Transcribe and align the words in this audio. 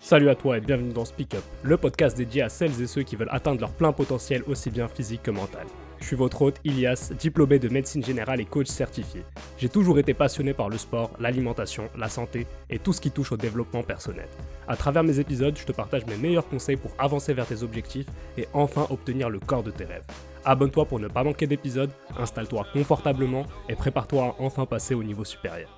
Salut 0.00 0.28
à 0.28 0.36
toi 0.36 0.56
et 0.56 0.60
bienvenue 0.60 0.92
dans 0.92 1.04
Speak 1.04 1.34
Up, 1.34 1.42
le 1.64 1.76
podcast 1.76 2.16
dédié 2.16 2.42
à 2.42 2.48
celles 2.48 2.80
et 2.80 2.86
ceux 2.86 3.02
qui 3.02 3.16
veulent 3.16 3.28
atteindre 3.32 3.60
leur 3.60 3.72
plein 3.72 3.92
potentiel 3.92 4.42
aussi 4.46 4.70
bien 4.70 4.86
physique 4.86 5.24
que 5.24 5.32
mental. 5.32 5.66
Je 6.00 6.06
suis 6.06 6.16
votre 6.16 6.40
hôte 6.40 6.60
Ilias, 6.64 7.12
diplômé 7.18 7.58
de 7.58 7.68
médecine 7.68 8.04
générale 8.04 8.40
et 8.40 8.44
coach 8.44 8.68
certifié. 8.68 9.22
J'ai 9.58 9.68
toujours 9.68 9.98
été 9.98 10.14
passionné 10.14 10.54
par 10.54 10.68
le 10.68 10.78
sport, 10.78 11.10
l'alimentation, 11.18 11.88
la 11.98 12.08
santé 12.08 12.46
et 12.70 12.78
tout 12.78 12.92
ce 12.92 13.00
qui 13.00 13.10
touche 13.10 13.32
au 13.32 13.36
développement 13.36 13.82
personnel. 13.82 14.28
À 14.68 14.76
travers 14.76 15.02
mes 15.02 15.18
épisodes, 15.18 15.58
je 15.58 15.66
te 15.66 15.72
partage 15.72 16.06
mes 16.06 16.16
meilleurs 16.16 16.48
conseils 16.48 16.76
pour 16.76 16.92
avancer 16.96 17.34
vers 17.34 17.46
tes 17.46 17.64
objectifs 17.64 18.06
et 18.38 18.46
enfin 18.54 18.86
obtenir 18.90 19.28
le 19.28 19.40
corps 19.40 19.64
de 19.64 19.72
tes 19.72 19.84
rêves. 19.84 20.04
Abonne-toi 20.44 20.86
pour 20.86 21.00
ne 21.00 21.08
pas 21.08 21.24
manquer 21.24 21.48
d'épisodes, 21.48 21.90
installe-toi 22.16 22.66
confortablement 22.72 23.44
et 23.68 23.74
prépare-toi 23.74 24.24
à 24.24 24.34
enfin 24.38 24.64
passer 24.64 24.94
au 24.94 25.02
niveau 25.02 25.24
supérieur. 25.24 25.76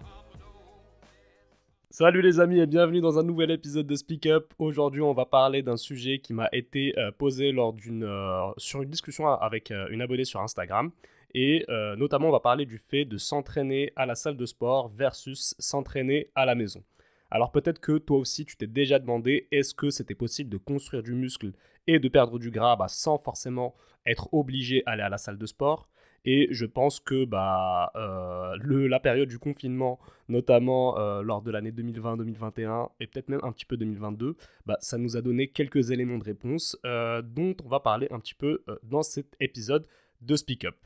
Salut 1.93 2.23
les 2.23 2.39
amis 2.39 2.61
et 2.61 2.67
bienvenue 2.67 3.01
dans 3.01 3.19
un 3.19 3.25
nouvel 3.25 3.51
épisode 3.51 3.89
de 3.89 3.97
Speak 3.97 4.27
Up. 4.27 4.55
Aujourd'hui, 4.61 5.03
on 5.03 5.13
va 5.13 5.27
parler 5.27 5.61
d'un 5.61 5.77
sujet 5.77 6.21
qui 6.21 6.33
m'a 6.33 6.49
été 6.53 6.97
euh, 6.97 7.11
posé 7.11 7.51
lors 7.51 7.73
d'une 7.73 8.05
euh, 8.05 8.53
sur 8.59 8.81
une 8.83 8.89
discussion 8.89 9.27
avec 9.27 9.73
euh, 9.73 9.89
une 9.91 10.01
abonnée 10.01 10.25
sur 10.25 10.41
Instagram 10.41 10.93
et 11.35 11.67
notamment 11.97 12.29
on 12.29 12.33
va 12.33 12.39
parler 12.39 12.65
du 12.65 12.79
fait 12.79 13.05
de 13.05 13.17
s'entraîner 13.19 13.93
à 13.97 14.07
la 14.07 14.15
salle 14.15 14.37
de 14.37 14.47
sport 14.47 14.89
versus 14.89 15.57
s'entraîner 15.59 16.31
à 16.37 16.47
la 16.47 16.55
maison. 16.55 16.85
Alors 17.29 17.51
peut-être 17.51 17.81
que 17.81 17.99
toi 17.99 18.19
aussi 18.19 18.45
tu 18.45 18.57
t'es 18.57 18.69
déjà 18.69 19.01
demandé 19.01 19.49
est-ce 19.51 19.75
que 19.75 19.91
c'était 19.91 20.15
possible 20.15 20.49
de 20.49 20.59
construire 20.59 21.03
du 21.03 21.15
muscle 21.15 21.53
et 21.89 21.99
de 21.99 22.09
perdre 22.09 22.39
du 22.39 22.53
gras 22.53 22.77
bah, 22.77 22.87
sans 22.89 23.19
forcément 23.19 23.75
être 24.07 24.29
obligé 24.33 24.85
d'aller 24.87 25.03
à 25.03 25.09
la 25.09 25.19
salle 25.19 25.39
de 25.39 25.47
sport? 25.47 25.89
Et 26.25 26.49
je 26.51 26.67
pense 26.67 27.01
que 27.01 27.25
bah, 27.25 27.93
euh, 27.97 28.57
le, 28.61 28.87
la 28.87 29.01
période 29.01 29.29
du 29.29 29.39
confinement, 29.39 29.99
notamment 30.29 30.99
euh, 30.99 31.23
lors 31.23 31.43
de 31.43 31.51
l'année 31.51 31.71
2020-2021 31.71 32.91
et 33.01 33.07
peut-être 33.07 33.29
même 33.29 33.41
un 33.43 33.53
petit 33.53 33.65
peu 33.65 33.77
2022, 33.77 34.37
bah, 34.67 34.77
ça 34.81 34.99
nous 34.99 35.17
a 35.17 35.23
donné 35.23 35.49
quelques 35.49 35.91
éléments 35.91 36.19
de 36.19 36.25
réponse 36.25 36.79
euh, 36.85 37.23
dont 37.23 37.55
on 37.65 37.69
va 37.69 37.81
parler 37.81 38.09
un 38.11 38.21
petit 38.21 38.35
peu 38.35 38.63
dans 38.83 39.03
cet 39.03 39.35
épisode 39.41 39.87
de 40.21 40.37
Speak 40.37 40.65
Up. 40.67 40.77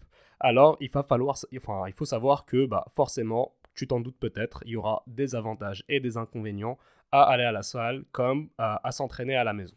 Alors, 0.40 0.76
il 0.80 0.90
va 0.90 1.02
falloir, 1.02 1.36
enfin, 1.56 1.84
il 1.86 1.92
faut 1.92 2.04
savoir 2.04 2.44
que 2.44 2.66
bah, 2.66 2.84
forcément, 2.94 3.54
tu 3.74 3.88
t'en 3.88 4.00
doutes 4.00 4.18
peut-être, 4.18 4.62
il 4.66 4.72
y 4.72 4.76
aura 4.76 5.02
des 5.06 5.34
avantages 5.34 5.84
et 5.88 6.00
des 6.00 6.16
inconvénients 6.16 6.78
à 7.10 7.22
aller 7.22 7.44
à 7.44 7.52
la 7.52 7.62
salle 7.62 8.04
comme 8.12 8.48
à 8.58 8.90
s'entraîner 8.90 9.36
à 9.36 9.44
la 9.44 9.52
maison. 9.52 9.76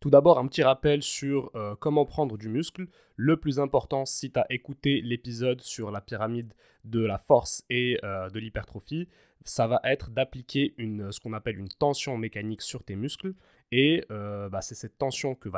Tout 0.00 0.08
d'abord, 0.08 0.38
un 0.38 0.46
petit 0.46 0.62
rappel 0.62 1.02
sur 1.02 1.50
euh, 1.54 1.74
comment 1.78 2.06
prendre 2.06 2.38
du 2.38 2.48
muscle. 2.48 2.86
Le 3.16 3.36
plus 3.36 3.60
important, 3.60 4.06
si 4.06 4.32
tu 4.32 4.40
as 4.40 4.46
écouté 4.48 5.02
l'épisode 5.02 5.60
sur 5.60 5.90
la 5.90 6.00
pyramide 6.00 6.54
de 6.84 7.04
la 7.04 7.18
force 7.18 7.64
et 7.68 7.98
euh, 8.02 8.30
de 8.30 8.38
l'hypertrophie, 8.38 9.08
ça 9.44 9.66
va 9.66 9.78
être 9.84 10.10
d'appliquer 10.10 10.74
ce 10.78 11.20
qu'on 11.20 11.34
appelle 11.34 11.58
une 11.58 11.68
tension 11.68 12.16
mécanique 12.16 12.62
sur 12.62 12.82
tes 12.82 12.96
muscles. 12.96 13.34
Et 13.72 14.02
euh, 14.10 14.48
bah, 14.48 14.62
c'est 14.62 14.74
cette 14.74 14.96
tension 14.96 15.34
que, 15.34 15.50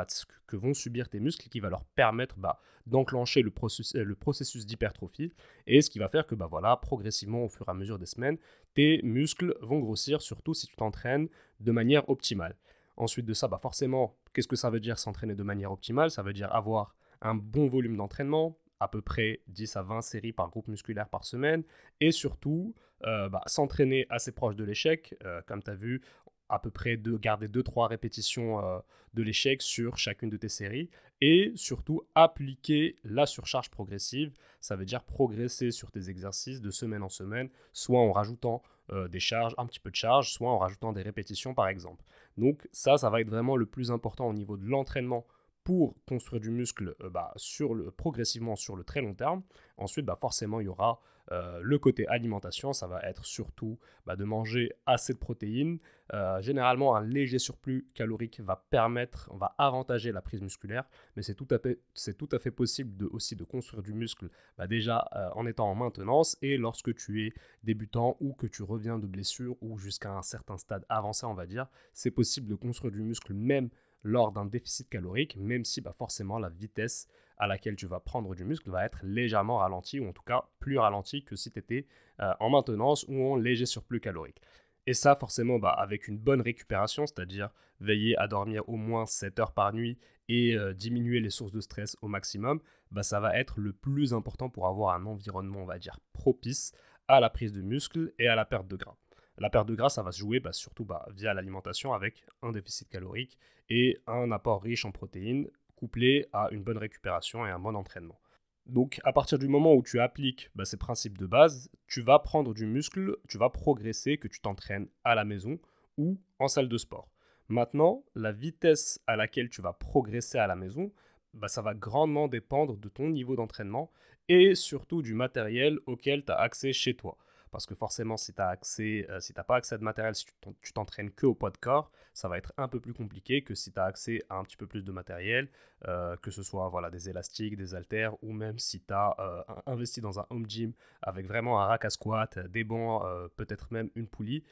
vont 0.51 0.73
subir 0.73 1.07
tes 1.07 1.21
muscles 1.21 1.47
qui 1.47 1.61
va 1.61 1.69
leur 1.69 1.85
permettre 1.85 2.37
bah, 2.37 2.59
d'enclencher 2.85 3.43
le, 3.43 3.49
processus, 3.49 3.95
le 3.95 4.15
processus 4.15 4.65
d'hypertrophie. 4.65 5.31
Et 5.67 5.81
ce 5.81 5.89
qui 5.89 5.99
va 5.99 6.09
faire 6.09 6.27
que 6.27 6.35
bah, 6.35 6.47
voilà, 6.51 6.75
progressivement, 6.75 7.45
au 7.45 7.49
fur 7.49 7.65
et 7.69 7.71
à 7.71 7.73
mesure 7.73 7.97
des 7.97 8.05
semaines, 8.05 8.37
tes 8.73 9.01
muscles 9.03 9.55
vont 9.61 9.79
grossir, 9.79 10.21
surtout 10.21 10.53
si 10.53 10.67
tu 10.67 10.75
t'entraînes 10.75 11.29
de 11.61 11.71
manière 11.71 12.09
optimale. 12.09 12.57
Ensuite 12.95 13.25
de 13.25 13.33
ça, 13.33 13.47
bah 13.47 13.59
forcément, 13.61 14.15
qu'est-ce 14.33 14.47
que 14.47 14.55
ça 14.55 14.69
veut 14.69 14.79
dire 14.79 14.99
s'entraîner 14.99 15.35
de 15.35 15.43
manière 15.43 15.71
optimale? 15.71 16.11
Ça 16.11 16.23
veut 16.23 16.33
dire 16.33 16.53
avoir 16.53 16.95
un 17.21 17.35
bon 17.35 17.67
volume 17.67 17.97
d'entraînement, 17.97 18.57
à 18.79 18.87
peu 18.87 19.01
près 19.01 19.41
10 19.47 19.75
à 19.77 19.81
20 19.81 20.01
séries 20.01 20.33
par 20.33 20.49
groupe 20.49 20.67
musculaire 20.67 21.09
par 21.09 21.25
semaine, 21.25 21.63
et 22.01 22.11
surtout 22.11 22.75
euh, 23.05 23.29
bah, 23.29 23.41
s'entraîner 23.47 24.05
assez 24.09 24.31
proche 24.31 24.55
de 24.55 24.63
l'échec. 24.63 25.15
Euh, 25.23 25.41
comme 25.47 25.63
tu 25.63 25.71
as 25.71 25.75
vu, 25.75 26.01
à 26.49 26.59
peu 26.59 26.69
près 26.69 26.97
de 26.97 27.17
garder 27.17 27.47
2-3 27.47 27.87
répétitions 27.87 28.63
euh, 28.63 28.79
de 29.13 29.23
l'échec 29.23 29.61
sur 29.61 29.97
chacune 29.97 30.29
de 30.29 30.37
tes 30.37 30.49
séries 30.49 30.89
et 31.21 31.51
surtout 31.55 32.03
appliquer 32.15 32.97
la 33.03 33.25
surcharge 33.25 33.69
progressive. 33.69 34.33
Ça 34.59 34.75
veut 34.75 34.85
dire 34.85 35.03
progresser 35.03 35.71
sur 35.71 35.89
tes 35.89 36.09
exercices 36.09 36.61
de 36.61 36.69
semaine 36.69 37.01
en 37.01 37.09
semaine, 37.09 37.49
soit 37.71 37.99
en 37.99 38.11
rajoutant 38.11 38.61
euh, 38.91 39.07
des 39.07 39.19
charges, 39.19 39.53
un 39.57 39.65
petit 39.65 39.79
peu 39.79 39.89
de 39.89 39.95
charge, 39.95 40.33
soit 40.33 40.51
en 40.51 40.57
rajoutant 40.57 40.91
des 40.93 41.01
répétitions 41.01 41.53
par 41.53 41.67
exemple. 41.67 42.03
Donc 42.37 42.67
ça, 42.71 42.97
ça 42.97 43.09
va 43.09 43.21
être 43.21 43.29
vraiment 43.29 43.55
le 43.55 43.65
plus 43.65 43.91
important 43.91 44.27
au 44.27 44.33
niveau 44.33 44.57
de 44.57 44.65
l'entraînement 44.65 45.25
pour 45.63 45.95
construire 46.07 46.41
du 46.41 46.49
muscle 46.49 46.95
euh, 47.01 47.09
bah, 47.09 47.31
sur 47.35 47.93
progressivement 47.95 48.55
sur 48.55 48.75
le 48.75 48.83
très 48.83 49.01
long 49.01 49.13
terme. 49.13 49.43
Ensuite, 49.77 50.05
bah, 50.05 50.17
forcément, 50.19 50.59
il 50.59 50.65
y 50.65 50.69
aura 50.69 50.99
euh, 51.31 51.61
le 51.63 51.79
côté 51.79 52.05
alimentation, 52.07 52.73
ça 52.73 52.85
va 52.85 53.01
être 53.03 53.23
surtout 53.25 53.79
bah, 54.05 54.17
de 54.17 54.25
manger 54.25 54.73
assez 54.85 55.13
de 55.13 55.17
protéines. 55.17 55.79
Euh, 56.13 56.41
généralement, 56.41 56.95
un 56.97 57.01
léger 57.01 57.39
surplus 57.39 57.87
calorique 57.93 58.41
va 58.41 58.65
permettre, 58.69 59.33
va 59.33 59.55
avantager 59.57 60.11
la 60.11 60.21
prise 60.21 60.41
musculaire, 60.41 60.83
mais 61.15 61.23
c'est 61.23 61.33
tout, 61.33 61.47
à 61.49 61.59
fait, 61.59 61.79
tout 62.17 62.29
à 62.33 62.39
fait 62.39 62.51
possible 62.51 62.97
de, 62.97 63.05
aussi 63.05 63.37
de 63.37 63.45
construire 63.45 63.81
du 63.81 63.93
muscle 63.93 64.29
bah, 64.57 64.67
déjà 64.67 65.09
en 65.35 65.45
étant 65.45 65.69
en 65.69 65.75
maintenance 65.75 66.37
et 66.41 66.57
lorsque 66.57 66.93
tu 66.93 67.25
es 67.25 67.33
débutant 67.63 68.17
ou 68.19 68.33
que 68.33 68.47
tu 68.47 68.63
reviens 68.63 68.99
de 68.99 69.07
blessure 69.07 69.55
ou 69.61 69.77
jusqu'à 69.77 70.11
un 70.11 70.21
certain 70.21 70.57
stade 70.57 70.85
avancé, 70.89 71.25
on 71.25 71.33
va 71.33 71.45
dire, 71.45 71.67
c'est 71.93 72.11
possible 72.11 72.47
de 72.47 72.55
construire 72.55 72.91
du 72.91 73.01
muscle 73.01 73.33
même 73.33 73.69
lors 74.03 74.31
d'un 74.31 74.45
déficit 74.45 74.89
calorique, 74.89 75.37
même 75.37 75.65
si 75.65 75.81
bah, 75.81 75.93
forcément 75.93 76.37
la 76.37 76.49
vitesse 76.49 77.07
à 77.37 77.47
laquelle 77.47 77.75
tu 77.75 77.87
vas 77.87 77.99
prendre 77.99 78.35
du 78.35 78.45
muscle 78.45 78.69
va 78.69 78.85
être 78.85 78.99
légèrement 79.03 79.57
ralenti, 79.57 79.99
ou 79.99 80.07
en 80.07 80.13
tout 80.13 80.23
cas 80.23 80.43
plus 80.59 80.77
ralenti 80.77 81.23
que 81.23 81.35
si 81.35 81.51
tu 81.51 81.59
étais 81.59 81.87
euh, 82.19 82.33
en 82.39 82.49
maintenance 82.49 83.05
ou 83.07 83.23
en 83.23 83.35
léger 83.35 83.65
surplus 83.65 83.99
calorique. 83.99 84.41
Et 84.85 84.93
ça, 84.93 85.15
forcément, 85.15 85.59
bah, 85.59 85.69
avec 85.69 86.07
une 86.07 86.17
bonne 86.17 86.41
récupération, 86.41 87.05
c'est-à-dire 87.05 87.49
veiller 87.79 88.17
à 88.17 88.27
dormir 88.27 88.67
au 88.67 88.75
moins 88.75 89.05
7 89.05 89.39
heures 89.39 89.53
par 89.53 89.73
nuit 89.73 89.97
et 90.29 90.55
euh, 90.55 90.73
diminuer 90.73 91.19
les 91.19 91.29
sources 91.29 91.51
de 91.51 91.61
stress 91.61 91.97
au 92.01 92.07
maximum, 92.07 92.61
bah, 92.91 93.03
ça 93.03 93.19
va 93.19 93.37
être 93.37 93.59
le 93.59 93.73
plus 93.73 94.13
important 94.13 94.49
pour 94.49 94.67
avoir 94.67 94.95
un 94.95 95.05
environnement, 95.05 95.59
on 95.61 95.65
va 95.65 95.79
dire, 95.79 95.99
propice 96.11 96.73
à 97.07 97.19
la 97.19 97.29
prise 97.29 97.53
de 97.53 97.61
muscle 97.61 98.13
et 98.19 98.27
à 98.27 98.35
la 98.35 98.45
perte 98.45 98.67
de 98.67 98.75
gras. 98.75 98.95
La 99.37 99.49
perte 99.49 99.67
de 99.67 99.75
gras, 99.75 99.89
ça 99.89 100.03
va 100.03 100.11
se 100.11 100.19
jouer 100.19 100.39
bah, 100.39 100.53
surtout 100.53 100.87
via 101.15 101.33
l'alimentation 101.33 101.93
avec 101.93 102.23
un 102.41 102.51
déficit 102.51 102.89
calorique 102.89 103.37
et 103.69 103.97
un 104.07 104.31
apport 104.31 104.61
riche 104.61 104.85
en 104.85 104.91
protéines 104.91 105.49
couplé 105.75 106.27
à 106.31 106.49
une 106.51 106.63
bonne 106.63 106.77
récupération 106.77 107.45
et 107.45 107.49
un 107.49 107.59
bon 107.59 107.75
entraînement. 107.75 108.19
Donc 108.65 109.01
à 109.03 109.11
partir 109.11 109.37
du 109.37 109.49
moment 109.49 109.73
où 109.73 109.83
tu 109.83 109.99
appliques 109.99 110.49
bah, 110.55 110.63
ces 110.63 110.77
principes 110.77 111.17
de 111.17 111.25
base, 111.25 111.69
tu 111.87 112.01
vas 112.01 112.19
prendre 112.19 112.53
du 112.53 112.65
muscle, 112.65 113.17
tu 113.27 113.37
vas 113.37 113.49
progresser, 113.49 114.17
que 114.17 114.29
tu 114.29 114.39
t'entraînes 114.39 114.87
à 115.03 115.15
la 115.15 115.25
maison 115.25 115.59
ou 115.97 116.21
en 116.39 116.47
salle 116.47 116.69
de 116.69 116.77
sport. 116.77 117.09
Maintenant, 117.49 118.05
la 118.15 118.31
vitesse 118.31 119.01
à 119.05 119.17
laquelle 119.17 119.49
tu 119.49 119.61
vas 119.61 119.73
progresser 119.73 120.37
à 120.37 120.47
la 120.47 120.55
maison, 120.55 120.93
bah, 121.33 121.49
ça 121.49 121.61
va 121.61 121.73
grandement 121.73 122.27
dépendre 122.29 122.77
de 122.77 122.87
ton 122.87 123.09
niveau 123.09 123.35
d'entraînement 123.35 123.91
et 124.29 124.55
surtout 124.55 125.01
du 125.01 125.13
matériel 125.13 125.79
auquel 125.85 126.23
tu 126.23 126.31
as 126.31 126.39
accès 126.39 126.71
chez 126.71 126.95
toi. 126.95 127.17
Parce 127.53 127.67
que 127.67 127.75
forcément, 127.75 128.17
si 128.17 128.33
tu 128.33 128.41
n'as 128.41 128.51
euh, 128.51 129.43
pas 129.47 129.55
accès 129.55 129.75
à 129.75 129.77
de 129.77 129.83
matériel, 129.83 130.15
si 130.15 130.25
tu 130.63 130.73
t'entraînes 130.73 131.11
que 131.11 131.27
au 131.27 131.35
poids 131.35 131.51
de 131.51 131.57
corps, 131.57 131.91
ça 132.11 132.27
va 132.27 132.39
être 132.39 132.51
un 132.57 132.67
peu 132.67 132.79
plus 132.79 132.93
compliqué 132.95 133.43
que 133.43 133.53
si 133.53 133.71
tu 133.71 133.79
as 133.79 133.85
accès 133.85 134.23
à 134.27 134.37
un 134.37 134.43
petit 134.43 134.57
peu 134.57 134.65
plus 134.65 134.83
de 134.83 134.91
matériel, 134.91 135.49
euh, 135.87 136.17
que 136.17 136.31
ce 136.31 136.41
soit 136.41 136.67
voilà, 136.69 136.89
des 136.89 137.09
élastiques, 137.09 137.55
des 137.55 137.75
haltères, 137.75 138.15
ou 138.23 138.33
même 138.33 138.57
si 138.57 138.81
tu 138.81 138.91
as 138.91 139.15
euh, 139.19 139.43
investi 139.67 140.01
dans 140.01 140.19
un 140.19 140.25
home 140.31 140.49
gym 140.49 140.73
avec 141.03 141.27
vraiment 141.27 141.61
un 141.61 141.67
rack 141.67 141.85
à 141.85 141.91
squat, 141.91 142.39
des 142.39 142.63
bancs, 142.63 143.03
peut-être 143.35 143.71
même 143.71 143.91
une 143.93 144.07
poulie. 144.07 144.43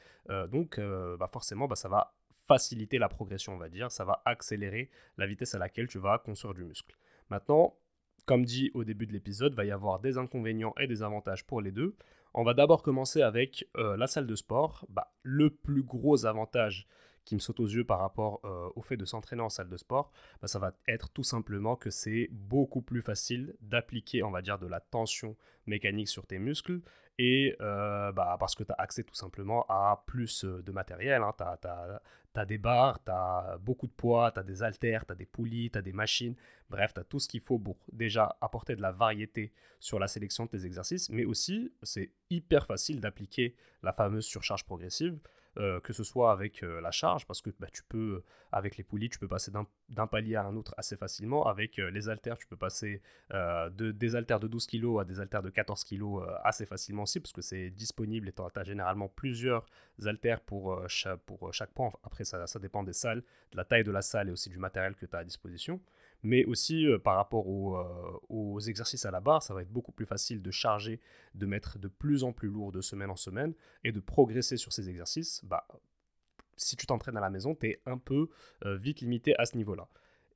donc 0.49 0.79
bah 0.79 1.27
forcément, 1.27 1.67
bah 1.67 1.75
ça 1.75 1.89
va 1.89 2.13
faciliter 2.47 2.99
la 2.99 3.09
progression, 3.09 3.53
on 3.53 3.57
va 3.57 3.69
dire. 3.69 3.91
Ça 3.91 4.05
va 4.05 4.21
accélérer 4.25 4.91
la 5.17 5.25
vitesse 5.25 5.55
à 5.55 5.57
laquelle 5.57 5.87
tu 5.87 5.97
vas 5.97 6.19
construire 6.19 6.53
du 6.53 6.63
muscle. 6.63 6.95
Maintenant, 7.29 7.75
comme 8.25 8.45
dit 8.45 8.69
au 8.73 8.83
début 8.83 9.07
de 9.07 9.13
l'épisode, 9.13 9.55
va 9.55 9.65
y 9.65 9.71
avoir 9.71 9.99
des 9.99 10.17
inconvénients 10.17 10.73
et 10.79 10.85
des 10.85 11.01
avantages 11.01 11.45
pour 11.45 11.61
les 11.61 11.71
deux. 11.71 11.95
On 12.33 12.43
va 12.43 12.53
d'abord 12.53 12.81
commencer 12.81 13.21
avec 13.21 13.67
euh, 13.77 13.97
la 13.97 14.07
salle 14.07 14.27
de 14.27 14.35
sport. 14.35 14.85
Bah, 14.89 15.13
le 15.23 15.49
plus 15.49 15.83
gros 15.83 16.25
avantage 16.25 16.87
qui 17.25 17.35
me 17.35 17.39
saute 17.39 17.59
aux 17.59 17.67
yeux 17.67 17.83
par 17.83 17.99
rapport 17.99 18.39
euh, 18.45 18.69
au 18.75 18.81
fait 18.81 18.97
de 18.97 19.05
s'entraîner 19.05 19.41
en 19.41 19.49
salle 19.49 19.69
de 19.69 19.77
sport, 19.77 20.11
bah, 20.41 20.47
ça 20.47 20.59
va 20.59 20.73
être 20.87 21.09
tout 21.09 21.23
simplement 21.23 21.75
que 21.75 21.89
c'est 21.89 22.29
beaucoup 22.31 22.81
plus 22.81 23.01
facile 23.01 23.55
d'appliquer, 23.61 24.23
on 24.23 24.31
va 24.31 24.41
dire, 24.41 24.57
de 24.59 24.67
la 24.67 24.79
tension 24.79 25.35
mécanique 25.67 26.09
sur 26.09 26.25
tes 26.25 26.39
muscles 26.39 26.81
et 27.17 27.55
euh, 27.61 28.11
bah, 28.11 28.35
parce 28.39 28.55
que 28.55 28.63
tu 28.63 28.71
as 28.71 28.81
accès 28.81 29.03
tout 29.03 29.13
simplement 29.13 29.65
à 29.69 30.03
plus 30.07 30.43
de 30.43 30.71
matériel. 30.71 31.21
Hein. 31.21 31.33
Tu 31.37 32.39
as, 32.39 32.45
des 32.45 32.57
barres, 32.57 33.03
tu 33.03 33.11
as 33.11 33.57
beaucoup 33.61 33.85
de 33.85 33.91
poids, 33.91 34.31
tu 34.31 34.39
as 34.39 34.43
des 34.43 34.63
haltères, 34.63 35.05
tu 35.05 35.11
as 35.11 35.15
des 35.15 35.25
poulies, 35.25 35.69
tu 35.69 35.77
as 35.77 35.81
des 35.81 35.93
machines. 35.93 36.35
Bref, 36.69 36.93
tu 36.93 37.01
as 37.01 37.03
tout 37.03 37.19
ce 37.19 37.27
qu'il 37.27 37.41
faut 37.41 37.59
pour 37.59 37.77
déjà 37.91 38.37
apporter 38.41 38.75
de 38.75 38.81
la 38.81 38.91
variété 38.91 39.53
sur 39.79 39.99
la 39.99 40.07
sélection 40.07 40.45
de 40.45 40.49
tes 40.49 40.65
exercices, 40.65 41.09
mais 41.09 41.25
aussi 41.25 41.71
c'est 41.83 42.11
hyper 42.29 42.65
facile 42.65 43.01
d'appliquer 43.01 43.55
la 43.83 43.91
fameuse 43.91 44.25
surcharge 44.25 44.65
progressive. 44.65 45.19
Euh, 45.57 45.81
que 45.81 45.91
ce 45.91 46.05
soit 46.05 46.31
avec 46.31 46.63
euh, 46.63 46.79
la 46.79 46.91
charge, 46.91 47.25
parce 47.25 47.41
que 47.41 47.49
bah, 47.59 47.67
tu 47.73 47.83
peux, 47.83 48.23
avec 48.53 48.77
les 48.77 48.85
poulies, 48.85 49.09
tu 49.09 49.19
peux 49.19 49.27
passer 49.27 49.51
d'un 49.89 50.07
palier 50.07 50.35
à 50.35 50.45
un 50.45 50.55
autre 50.55 50.73
assez 50.77 50.95
facilement. 50.95 51.45
Avec 51.45 51.77
euh, 51.77 51.91
les 51.91 52.07
haltères, 52.07 52.37
tu 52.37 52.47
peux 52.47 52.55
passer 52.55 53.01
de, 53.31 53.91
des 53.91 54.15
haltères 54.15 54.39
de 54.39 54.47
12 54.47 54.65
kg 54.67 55.01
à 55.01 55.03
des 55.03 55.19
haltères 55.19 55.43
de 55.43 55.49
14 55.49 55.83
kg 55.83 56.23
assez 56.43 56.65
facilement 56.65 57.03
aussi, 57.03 57.19
parce 57.19 57.33
que 57.33 57.41
c'est 57.41 57.69
disponible 57.69 58.29
et 58.29 58.31
tu 58.31 58.41
as, 58.41 58.63
généralement 58.63 59.09
plusieurs 59.09 59.65
haltères 60.05 60.39
pour, 60.39 60.87
chaque, 60.87 61.19
pour 61.21 61.53
chaque 61.53 61.71
point. 61.71 61.91
Après, 62.03 62.23
ça, 62.23 62.47
ça 62.47 62.59
dépend 62.59 62.83
des 62.83 62.93
salles, 62.93 63.23
de 63.51 63.57
la 63.57 63.65
taille 63.65 63.83
de 63.83 63.91
la 63.91 64.01
salle 64.01 64.29
et 64.29 64.31
aussi 64.31 64.49
du 64.49 64.57
matériel 64.57 64.95
que 64.95 65.05
tu 65.05 65.15
as 65.15 65.19
à 65.19 65.23
disposition 65.23 65.81
mais 66.23 66.45
aussi 66.45 66.85
euh, 66.85 66.99
par 66.99 67.15
rapport 67.15 67.45
euh, 67.47 68.19
aux, 68.29 68.59
exercices 68.59 69.05
à 69.05 69.11
la 69.11 69.19
barre, 69.19 69.41
ça 69.43 69.53
va 69.53 69.61
être 69.61 69.71
beaucoup 69.71 69.91
plus 69.91 70.05
facile 70.05 70.41
de 70.41 70.51
charger, 70.51 70.99
de 71.35 71.45
mettre 71.45 71.79
de 71.79 71.87
plus 71.87 72.23
en 72.23 72.31
plus 72.31 72.49
lourd 72.49 72.71
de 72.71 72.81
semaine 72.81 73.09
en 73.09 73.15
semaine 73.15 73.53
et 73.83 73.91
de 73.91 73.99
progresser 73.99 74.57
sur 74.57 74.71
ces 74.73 74.89
exercices. 74.89 75.43
Bah, 75.45 75.67
si 76.57 76.75
tu 76.75 76.85
t'entraînes 76.85 77.17
à 77.17 77.21
la 77.21 77.29
maison, 77.29 77.55
tu 77.55 77.67
es 77.67 77.81
un 77.85 77.97
peu 77.97 78.29
euh, 78.65 78.77
vite 78.77 79.01
limité 79.01 79.35
à 79.37 79.45
ce 79.45 79.57
niveau-là. 79.57 79.87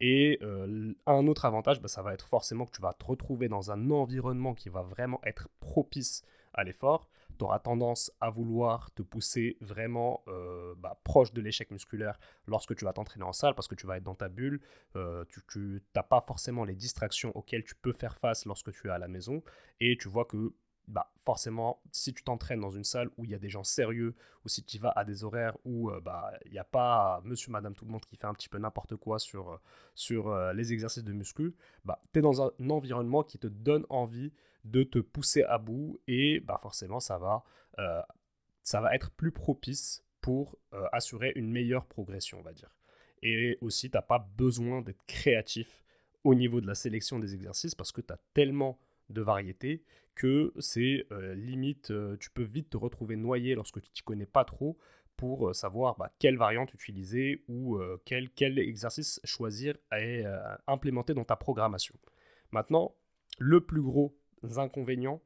Et 0.01 0.41
un 0.41 1.27
autre 1.27 1.45
avantage, 1.45 1.79
bah, 1.81 1.87
ça 1.87 2.01
va 2.01 2.13
être 2.13 2.27
forcément 2.27 2.65
que 2.65 2.75
tu 2.75 2.81
vas 2.81 2.91
te 2.91 3.05
retrouver 3.05 3.47
dans 3.47 3.71
un 3.71 3.91
environnement 3.91 4.53
qui 4.53 4.67
va 4.67 4.81
vraiment 4.81 5.21
être 5.23 5.47
propice 5.61 6.25
à 6.53 6.65
l'effort 6.65 7.09
tu 7.37 7.43
auras 7.43 7.59
tendance 7.59 8.11
à 8.19 8.29
vouloir 8.29 8.91
te 8.91 9.01
pousser 9.01 9.57
vraiment 9.61 10.23
euh, 10.27 10.75
bah, 10.77 10.99
proche 11.03 11.33
de 11.33 11.41
l'échec 11.41 11.71
musculaire 11.71 12.19
lorsque 12.47 12.75
tu 12.75 12.85
vas 12.85 12.93
t'entraîner 12.93 13.25
en 13.25 13.33
salle 13.33 13.55
parce 13.55 13.67
que 13.67 13.75
tu 13.75 13.87
vas 13.87 13.97
être 13.97 14.03
dans 14.03 14.15
ta 14.15 14.29
bulle, 14.29 14.61
euh, 14.95 15.25
tu 15.49 15.81
n'as 15.95 16.03
pas 16.03 16.21
forcément 16.21 16.65
les 16.65 16.75
distractions 16.75 17.35
auxquelles 17.35 17.63
tu 17.63 17.75
peux 17.75 17.93
faire 17.93 18.17
face 18.17 18.45
lorsque 18.45 18.71
tu 18.71 18.87
es 18.87 18.91
à 18.91 18.97
la 18.97 19.07
maison 19.07 19.43
et 19.79 19.97
tu 19.97 20.09
vois 20.09 20.25
que 20.25 20.53
bah, 20.87 21.11
forcément, 21.17 21.81
si 21.91 22.13
tu 22.13 22.23
t'entraînes 22.23 22.59
dans 22.59 22.69
une 22.69 22.83
salle 22.83 23.09
où 23.17 23.25
il 23.25 23.31
y 23.31 23.33
a 23.33 23.39
des 23.39 23.49
gens 23.49 23.63
sérieux, 23.63 24.13
ou 24.43 24.49
si 24.49 24.63
tu 24.63 24.77
vas 24.77 24.93
à 24.95 25.03
des 25.03 25.23
horaires 25.23 25.57
où 25.65 25.89
euh, 25.89 25.99
bah, 25.99 26.31
il 26.45 26.51
n'y 26.51 26.59
a 26.59 26.63
pas 26.63 27.21
monsieur, 27.23 27.51
madame, 27.51 27.73
tout 27.73 27.85
le 27.85 27.91
monde 27.91 28.05
qui 28.05 28.15
fait 28.15 28.27
un 28.27 28.33
petit 28.35 28.49
peu 28.49 28.59
n'importe 28.59 28.95
quoi 28.95 29.17
sur, 29.17 29.59
sur 29.95 30.35
les 30.53 30.73
exercices 30.73 31.03
de 31.03 31.13
muscu, 31.13 31.55
bah, 31.85 32.01
tu 32.13 32.19
es 32.19 32.21
dans 32.21 32.41
un 32.41 32.51
environnement 32.69 33.23
qui 33.23 33.39
te 33.39 33.47
donne 33.47 33.85
envie 33.89 34.31
de 34.65 34.83
te 34.83 34.99
pousser 34.99 35.43
à 35.43 35.57
bout 35.57 36.01
et 36.07 36.39
bah 36.39 36.57
forcément 36.61 36.99
ça 36.99 37.17
va, 37.17 37.43
euh, 37.79 38.01
ça 38.63 38.81
va 38.81 38.93
être 38.95 39.11
plus 39.11 39.31
propice 39.31 40.03
pour 40.21 40.57
euh, 40.73 40.85
assurer 40.91 41.31
une 41.35 41.51
meilleure 41.51 41.85
progression, 41.85 42.39
on 42.39 42.41
va 42.41 42.51
dire. 42.51 42.75
Et 43.21 43.57
aussi, 43.61 43.89
tu 43.91 43.97
n'as 43.97 44.01
pas 44.01 44.27
besoin 44.37 44.81
d'être 44.81 45.05
créatif 45.05 45.83
au 46.23 46.33
niveau 46.33 46.61
de 46.61 46.67
la 46.67 46.73
sélection 46.73 47.19
des 47.19 47.35
exercices 47.35 47.75
parce 47.75 47.91
que 47.91 48.01
tu 48.01 48.11
as 48.11 48.19
tellement 48.33 48.79
de 49.09 49.21
variétés 49.21 49.83
que 50.15 50.51
c'est 50.59 51.05
euh, 51.11 51.35
limite, 51.35 51.93
tu 52.19 52.31
peux 52.31 52.43
vite 52.43 52.71
te 52.71 52.77
retrouver 52.77 53.15
noyé 53.15 53.53
lorsque 53.53 53.81
tu 53.81 53.89
ne 53.89 53.93
t'y 53.93 54.01
connais 54.01 54.25
pas 54.25 54.45
trop 54.45 54.77
pour 55.15 55.53
savoir 55.53 55.95
bah, 55.97 56.11
quelle 56.17 56.37
variante 56.37 56.73
utiliser 56.73 57.43
ou 57.47 57.79
quel, 58.03 58.29
quel, 58.31 58.59
exercice 58.59 59.21
choisir 59.23 59.77
et 59.97 60.23
implémenter 60.67 61.13
dans 61.13 61.23
ta 61.23 61.35
programmation. 61.35 61.95
Maintenant, 62.51 62.95
le 63.37 63.61
plus 63.61 63.81
gros 63.81 64.17
inconvénients 64.57 65.21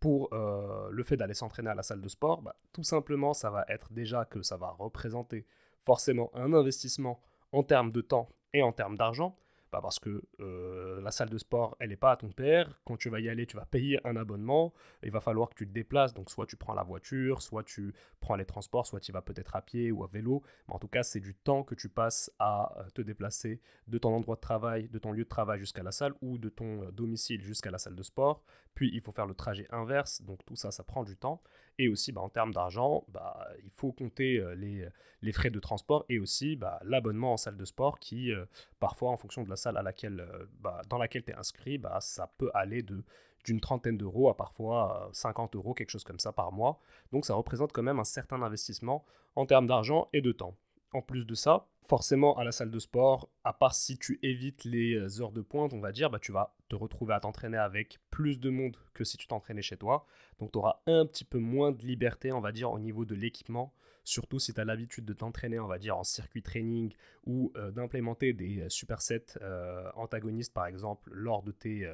pour 0.00 0.32
euh, 0.32 0.88
le 0.90 1.02
fait 1.02 1.16
d'aller 1.16 1.34
s'entraîner 1.34 1.70
à 1.70 1.74
la 1.74 1.82
salle 1.82 2.00
de 2.00 2.08
sport 2.08 2.42
bah, 2.42 2.56
Tout 2.72 2.84
simplement, 2.84 3.34
ça 3.34 3.50
va 3.50 3.64
être 3.68 3.92
déjà 3.92 4.24
que 4.24 4.42
ça 4.42 4.56
va 4.56 4.70
représenter 4.70 5.46
forcément 5.84 6.30
un 6.34 6.52
investissement 6.52 7.20
en 7.52 7.62
termes 7.62 7.90
de 7.90 8.00
temps 8.00 8.28
et 8.52 8.62
en 8.62 8.72
termes 8.72 8.96
d'argent. 8.96 9.36
Bah, 9.70 9.80
parce 9.82 9.98
que 9.98 10.22
euh, 10.40 11.00
la 11.02 11.10
salle 11.10 11.28
de 11.28 11.36
sport, 11.36 11.76
elle 11.78 11.90
n'est 11.90 11.96
pas 11.96 12.12
à 12.12 12.16
ton 12.16 12.30
père. 12.30 12.80
Quand 12.86 12.96
tu 12.96 13.10
vas 13.10 13.20
y 13.20 13.28
aller, 13.28 13.46
tu 13.46 13.56
vas 13.56 13.66
payer 13.66 14.00
un 14.06 14.16
abonnement. 14.16 14.72
Il 15.02 15.10
va 15.10 15.20
falloir 15.20 15.50
que 15.50 15.54
tu 15.56 15.66
te 15.66 15.72
déplaces. 15.72 16.14
Donc, 16.14 16.30
soit 16.30 16.46
tu 16.46 16.56
prends 16.56 16.72
la 16.72 16.82
voiture, 16.82 17.42
soit 17.42 17.64
tu 17.64 17.92
prends 18.20 18.36
les 18.36 18.46
transports, 18.46 18.86
soit 18.86 19.00
tu 19.00 19.12
vas 19.12 19.20
peut-être 19.20 19.56
à 19.56 19.60
pied 19.60 19.92
ou 19.92 20.04
à 20.04 20.06
vélo. 20.06 20.42
Mais 20.66 20.74
en 20.74 20.78
tout 20.78 20.88
cas, 20.88 21.02
c'est 21.02 21.20
du 21.20 21.34
temps 21.34 21.64
que 21.64 21.74
tu 21.74 21.90
passes 21.90 22.30
à 22.38 22.78
euh, 22.78 22.88
te 22.94 23.02
déplacer 23.02 23.60
de 23.88 23.98
ton 23.98 24.14
endroit 24.14 24.36
de 24.36 24.40
travail, 24.40 24.88
de 24.88 24.98
ton 24.98 25.12
lieu 25.12 25.24
de 25.24 25.28
travail 25.28 25.58
jusqu'à 25.58 25.82
la 25.82 25.92
salle 25.92 26.14
ou 26.22 26.38
de 26.38 26.48
ton 26.48 26.84
euh, 26.84 26.90
domicile 26.90 27.42
jusqu'à 27.42 27.70
la 27.70 27.78
salle 27.78 27.94
de 27.94 28.02
sport. 28.02 28.42
Puis, 28.74 28.90
il 28.94 29.02
faut 29.02 29.12
faire 29.12 29.26
le 29.26 29.34
trajet 29.34 29.66
inverse. 29.70 30.22
Donc, 30.22 30.44
tout 30.46 30.56
ça, 30.56 30.70
ça 30.70 30.82
prend 30.82 31.04
du 31.04 31.16
temps. 31.16 31.42
Et 31.78 31.88
aussi, 31.88 32.10
bah, 32.10 32.22
en 32.22 32.30
termes 32.30 32.54
d'argent, 32.54 33.04
bah, 33.08 33.46
il 33.62 33.70
faut 33.70 33.92
compter 33.92 34.42
les, 34.56 34.88
les, 35.20 35.32
frais 35.32 35.50
de 35.50 35.60
transport 35.60 36.04
et 36.08 36.18
aussi 36.18 36.56
bah, 36.56 36.80
l'abonnement 36.84 37.34
en 37.34 37.36
salle 37.36 37.56
de 37.56 37.64
sport 37.64 37.98
qui, 37.98 38.32
parfois, 38.80 39.10
en 39.10 39.16
fonction 39.16 39.42
de 39.42 39.50
la 39.50 39.56
salle 39.58 39.76
à 39.76 39.82
laquelle, 39.82 40.20
euh, 40.20 40.46
bah, 40.60 40.80
dans 40.88 40.96
laquelle 40.96 41.24
tu 41.24 41.32
es 41.32 41.34
inscrit, 41.34 41.76
bah, 41.76 41.98
ça 42.00 42.32
peut 42.38 42.50
aller 42.54 42.82
de 42.82 43.04
d'une 43.44 43.60
trentaine 43.60 43.96
d'euros 43.96 44.28
à 44.28 44.36
parfois 44.36 45.08
50 45.12 45.54
euros, 45.56 45.72
quelque 45.72 45.90
chose 45.90 46.04
comme 46.04 46.18
ça 46.18 46.32
par 46.32 46.52
mois. 46.52 46.80
Donc 47.12 47.24
ça 47.24 47.34
représente 47.34 47.72
quand 47.72 47.82
même 47.82 48.00
un 48.00 48.04
certain 48.04 48.42
investissement 48.42 49.04
en 49.36 49.46
termes 49.46 49.66
d'argent 49.66 50.08
et 50.12 50.20
de 50.20 50.32
temps. 50.32 50.56
En 50.92 51.02
plus 51.02 51.24
de 51.24 51.34
ça, 51.34 51.66
forcément 51.86 52.36
à 52.36 52.44
la 52.44 52.52
salle 52.52 52.70
de 52.70 52.78
sport, 52.78 53.28
à 53.44 53.52
part 53.52 53.74
si 53.74 53.98
tu 53.98 54.18
évites 54.22 54.64
les 54.64 55.20
heures 55.20 55.32
de 55.32 55.40
pointe, 55.40 55.72
on 55.72 55.80
va 55.80 55.92
dire, 55.92 56.10
bah, 56.10 56.18
tu 56.18 56.32
vas 56.32 56.54
te 56.68 56.76
retrouver 56.76 57.14
à 57.14 57.20
t'entraîner 57.20 57.58
avec 57.58 57.98
plus 58.10 58.38
de 58.40 58.50
monde 58.50 58.76
que 58.92 59.04
si 59.04 59.16
tu 59.16 59.26
t'entraînais 59.26 59.62
chez 59.62 59.76
toi. 59.76 60.06
Donc 60.38 60.52
tu 60.52 60.58
auras 60.58 60.80
un 60.86 61.06
petit 61.06 61.24
peu 61.24 61.38
moins 61.38 61.72
de 61.72 61.82
liberté, 61.82 62.32
on 62.32 62.40
va 62.40 62.52
dire, 62.52 62.70
au 62.70 62.78
niveau 62.78 63.04
de 63.04 63.14
l'équipement. 63.14 63.72
Surtout 64.08 64.38
si 64.38 64.54
tu 64.54 64.60
as 64.62 64.64
l'habitude 64.64 65.04
de 65.04 65.12
t'entraîner, 65.12 65.60
on 65.60 65.66
va 65.66 65.78
dire, 65.78 65.98
en 65.98 66.02
circuit 66.02 66.42
training 66.42 66.94
ou 67.26 67.52
euh, 67.56 67.70
d'implémenter 67.70 68.32
des 68.32 68.62
euh, 68.62 68.68
supersets 68.70 69.36
euh, 69.42 69.86
antagonistes, 69.96 70.54
par 70.54 70.64
exemple, 70.64 71.10
lors 71.12 71.42
de 71.42 71.52
tes, 71.52 71.86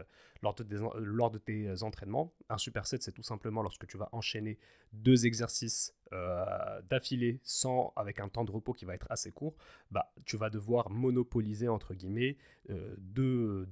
entraînements. 1.82 2.32
Un 2.49 2.56
superset, 2.56 2.99
c'est 3.00 3.11
tout 3.11 3.25
simplement 3.25 3.62
lorsque 3.62 3.88
tu 3.88 3.96
vas 3.96 4.11
enchaîner 4.12 4.61
deux 4.93 5.26
exercices 5.26 5.93
d'affilée 6.88 7.40
sans 7.43 7.93
avec 7.96 8.20
un 8.20 8.28
temps 8.28 8.44
de 8.44 8.52
repos 8.52 8.75
qui 8.75 8.84
va 8.84 8.94
être 8.94 9.11
assez 9.11 9.32
court, 9.32 9.56
bah, 9.90 10.12
tu 10.25 10.37
vas 10.37 10.50
devoir 10.50 10.90
monopoliser, 10.90 11.66
entre 11.66 11.94
guillemets, 11.94 12.37
deux 12.69 13.66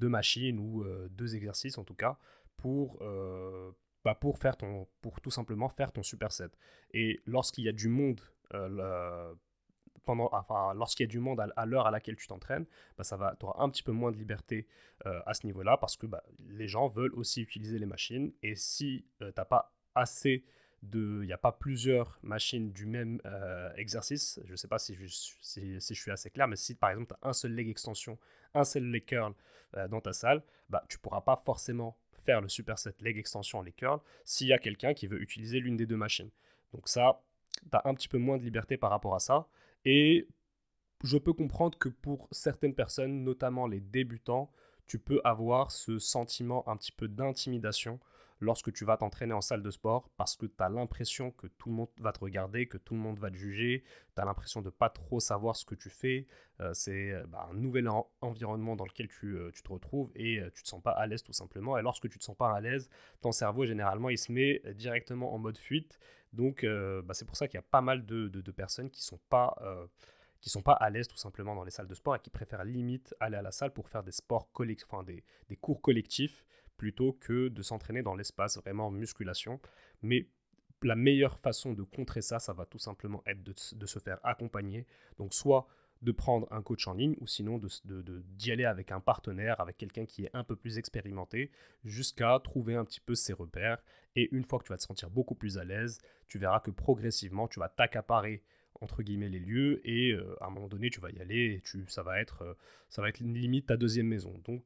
machines 0.00 0.58
ou 0.58 0.84
deux 1.10 1.36
exercices, 1.36 1.78
en 1.78 1.84
tout 1.84 1.94
cas, 1.94 2.18
pour, 2.56 2.98
pour, 4.14 4.38
faire 4.38 4.56
ton, 4.56 4.86
pour 5.00 5.20
tout 5.20 5.30
simplement 5.30 5.68
faire 5.68 5.92
ton 5.92 6.02
superset. 6.02 6.48
Et 6.92 7.20
lorsqu'il 7.26 7.64
y 7.64 7.68
a 7.68 7.72
du 7.72 7.88
monde, 7.88 8.20
euh, 8.54 9.34
pendant, 10.04 10.28
enfin, 10.32 10.72
lorsqu'il 10.74 11.04
y 11.04 11.08
a 11.08 11.10
du 11.10 11.18
monde 11.18 11.40
à, 11.56 11.66
l'heure 11.66 11.86
à 11.86 11.90
laquelle 11.90 12.14
tu 12.14 12.28
t'entraînes, 12.28 12.66
bah, 12.96 13.02
ça 13.02 13.16
va, 13.16 13.34
tu 13.38 13.44
auras 13.44 13.62
un 13.62 13.68
petit 13.68 13.82
peu 13.82 13.90
moins 13.90 14.12
de 14.12 14.16
liberté 14.16 14.68
euh, 15.04 15.20
à 15.26 15.34
ce 15.34 15.46
niveau-là 15.46 15.76
parce 15.78 15.96
que 15.96 16.06
bah, 16.06 16.22
les 16.38 16.68
gens 16.68 16.86
veulent 16.86 17.14
aussi 17.14 17.42
utiliser 17.42 17.78
les 17.78 17.86
machines. 17.86 18.32
Et 18.42 18.54
si 18.54 19.04
euh, 19.20 19.32
tu 19.32 19.40
n'as 19.40 19.44
pas 19.44 19.74
assez 19.96 20.44
de, 20.82 21.22
il 21.22 21.26
n'y 21.26 21.32
a 21.32 21.38
pas 21.38 21.50
plusieurs 21.50 22.20
machines 22.22 22.70
du 22.70 22.86
même 22.86 23.20
exercice, 23.76 24.38
je 24.44 24.52
ne 24.52 24.56
sais 24.56 24.68
pas 24.68 24.78
si 24.78 24.94
je, 24.94 25.06
si, 25.08 25.80
je 25.80 26.00
suis 26.00 26.10
assez 26.12 26.30
clair, 26.30 26.46
mais 26.46 26.54
si 26.54 26.76
par 26.76 26.90
exemple 26.90 27.08
tu 27.08 27.26
as 27.26 27.28
un 27.28 27.32
seul 27.32 27.52
leg 27.52 27.68
extension, 27.68 28.18
un 28.54 28.62
seul 28.62 28.84
leg 28.84 29.04
curl 29.04 29.34
dans 29.88 30.00
ta 30.00 30.12
salle, 30.12 30.44
bah, 30.68 30.84
tu 30.88 30.98
ne 30.98 31.00
pourras 31.00 31.22
pas 31.22 31.34
forcément 31.34 31.98
le 32.40 32.48
superset 32.48 32.94
leg 33.00 33.18
extension, 33.18 33.62
les 33.62 33.72
curls, 33.72 34.00
s'il 34.24 34.48
y 34.48 34.52
a 34.52 34.58
quelqu'un 34.58 34.94
qui 34.94 35.06
veut 35.06 35.20
utiliser 35.20 35.60
l'une 35.60 35.76
des 35.76 35.86
deux 35.86 35.96
machines. 35.96 36.30
Donc 36.72 36.88
ça, 36.88 37.22
tu 37.70 37.76
as 37.76 37.82
un 37.84 37.94
petit 37.94 38.08
peu 38.08 38.18
moins 38.18 38.36
de 38.36 38.42
liberté 38.42 38.76
par 38.76 38.90
rapport 38.90 39.14
à 39.14 39.20
ça. 39.20 39.46
Et 39.84 40.26
je 41.04 41.18
peux 41.18 41.32
comprendre 41.32 41.78
que 41.78 41.88
pour 41.88 42.28
certaines 42.30 42.74
personnes, 42.74 43.22
notamment 43.22 43.66
les 43.66 43.80
débutants, 43.80 44.50
tu 44.86 44.98
peux 44.98 45.20
avoir 45.24 45.70
ce 45.72 45.98
sentiment 45.98 46.68
un 46.68 46.76
petit 46.76 46.92
peu 46.92 47.08
d'intimidation 47.08 47.98
lorsque 48.40 48.72
tu 48.72 48.84
vas 48.84 48.96
t'entraîner 48.96 49.32
en 49.32 49.40
salle 49.40 49.62
de 49.62 49.70
sport 49.70 50.10
parce 50.16 50.36
que 50.36 50.46
tu 50.46 50.54
as 50.58 50.68
l'impression 50.68 51.30
que 51.30 51.46
tout 51.46 51.68
le 51.68 51.74
monde 51.74 51.88
va 51.98 52.12
te 52.12 52.20
regarder, 52.20 52.66
que 52.66 52.78
tout 52.78 52.94
le 52.94 53.00
monde 53.00 53.18
va 53.18 53.30
te 53.30 53.36
juger, 53.36 53.84
tu 54.14 54.20
as 54.20 54.24
l'impression 54.24 54.62
de 54.62 54.70
pas 54.70 54.90
trop 54.90 55.20
savoir 55.20 55.56
ce 55.56 55.64
que 55.64 55.74
tu 55.74 55.90
fais, 55.90 56.26
euh, 56.60 56.72
c'est 56.74 57.12
euh, 57.12 57.24
bah, 57.26 57.48
un 57.50 57.54
nouvel 57.54 57.88
environnement 58.20 58.76
dans 58.76 58.84
lequel 58.84 59.08
tu, 59.08 59.36
euh, 59.36 59.50
te 59.50 59.72
retrouves 59.72 60.10
et 60.14 60.40
tu 60.54 60.62
te 60.62 60.68
sens 60.68 60.82
pas 60.82 60.92
à 60.92 61.06
l'aise 61.06 61.22
tout 61.22 61.32
simplement. 61.32 61.78
Et 61.78 61.82
lorsque 61.82 62.08
tu 62.08 62.18
te 62.18 62.24
sens 62.24 62.36
pas 62.36 62.54
à 62.54 62.60
l'aise, 62.60 62.88
ton 63.20 63.32
cerveau 63.32 63.64
généralement 63.66 64.10
il 64.10 64.18
se 64.18 64.32
met 64.32 64.62
directement 64.74 65.34
en 65.34 65.38
mode 65.38 65.58
fuite. 65.58 65.98
Donc 66.32 66.64
bah, 66.64 67.14
c'est 67.14 67.24
pour 67.24 67.36
ça 67.36 67.48
qu'il 67.48 67.56
y 67.56 67.58
a 67.58 67.66
pas 67.70 67.80
mal 67.80 68.04
de, 68.04 68.50
personnes 68.50 68.90
qui 68.90 69.02
sont 69.02 69.20
pas 69.30 69.56
qui 70.40 70.50
sont 70.50 70.62
pas 70.62 70.74
à 70.74 70.90
l'aise 70.90 71.08
tout 71.08 71.16
simplement 71.16 71.54
dans 71.54 71.64
les 71.64 71.70
salles 71.70 71.88
de 71.88 71.94
sport 71.94 72.16
et 72.16 72.20
qui 72.20 72.30
préfèrent 72.30 72.64
limite 72.64 73.14
aller 73.20 73.36
à 73.36 73.42
la 73.42 73.52
salle 73.52 73.72
pour 73.72 73.88
faire 73.88 74.02
des 74.02 74.12
sports 74.12 74.52
collectifs, 74.52 74.88
des 75.48 75.56
cours 75.56 75.80
collectifs 75.80 76.44
plutôt 76.76 77.12
que 77.14 77.48
de 77.48 77.62
s'entraîner 77.62 78.02
dans 78.02 78.14
l'espace 78.14 78.58
vraiment 78.58 78.90
musculation. 78.90 79.60
Mais 80.02 80.28
la 80.82 80.96
meilleure 80.96 81.38
façon 81.38 81.72
de 81.72 81.82
contrer 81.82 82.22
ça, 82.22 82.38
ça 82.38 82.52
va 82.52 82.66
tout 82.66 82.78
simplement 82.78 83.22
être 83.26 83.42
de, 83.42 83.86
se 83.86 83.98
faire 83.98 84.18
accompagner. 84.22 84.86
Donc 85.18 85.34
soit 85.34 85.66
de 86.02 86.12
prendre 86.12 86.46
un 86.52 86.62
coach 86.62 86.86
en 86.88 86.92
ligne 86.92 87.16
ou 87.20 87.26
sinon 87.26 87.58
d'y 87.58 87.80
de, 87.84 88.02
de, 88.02 88.52
aller 88.52 88.66
avec 88.66 88.92
un 88.92 89.00
partenaire, 89.00 89.60
avec 89.60 89.78
quelqu'un 89.78 90.04
qui 90.04 90.24
est 90.24 90.30
un 90.34 90.44
peu 90.44 90.54
plus 90.54 90.76
expérimenté, 90.78 91.50
jusqu'à 91.84 92.38
trouver 92.44 92.74
un 92.74 92.84
petit 92.84 93.00
peu 93.00 93.14
ses 93.14 93.32
repères. 93.32 93.82
Et 94.14 94.28
une 94.34 94.44
fois 94.44 94.58
que 94.58 94.64
tu 94.64 94.72
vas 94.72 94.76
te 94.76 94.82
sentir 94.82 95.10
beaucoup 95.10 95.34
plus 95.34 95.58
à 95.58 95.64
l'aise, 95.64 95.98
tu 96.28 96.38
verras 96.38 96.60
que 96.60 96.70
progressivement, 96.70 97.48
tu 97.48 97.60
vas 97.60 97.68
t'accaparer 97.68 98.42
entre 98.80 99.02
guillemets 99.02 99.28
les 99.28 99.38
lieux 99.38 99.80
et 99.88 100.12
euh, 100.12 100.36
à 100.42 100.46
un 100.46 100.50
moment 100.50 100.68
donné 100.68 100.90
tu 100.90 101.00
vas 101.00 101.10
y 101.10 101.18
aller 101.18 101.54
et 101.54 101.60
tu 101.62 101.84
ça 101.88 102.02
va 102.02 102.20
être 102.20 102.42
euh, 102.42 102.54
ça 102.90 103.00
va 103.02 103.08
être 103.08 103.20
limite 103.20 103.66
ta 103.66 103.78
deuxième 103.78 104.06
maison 104.06 104.34
donc 104.44 104.64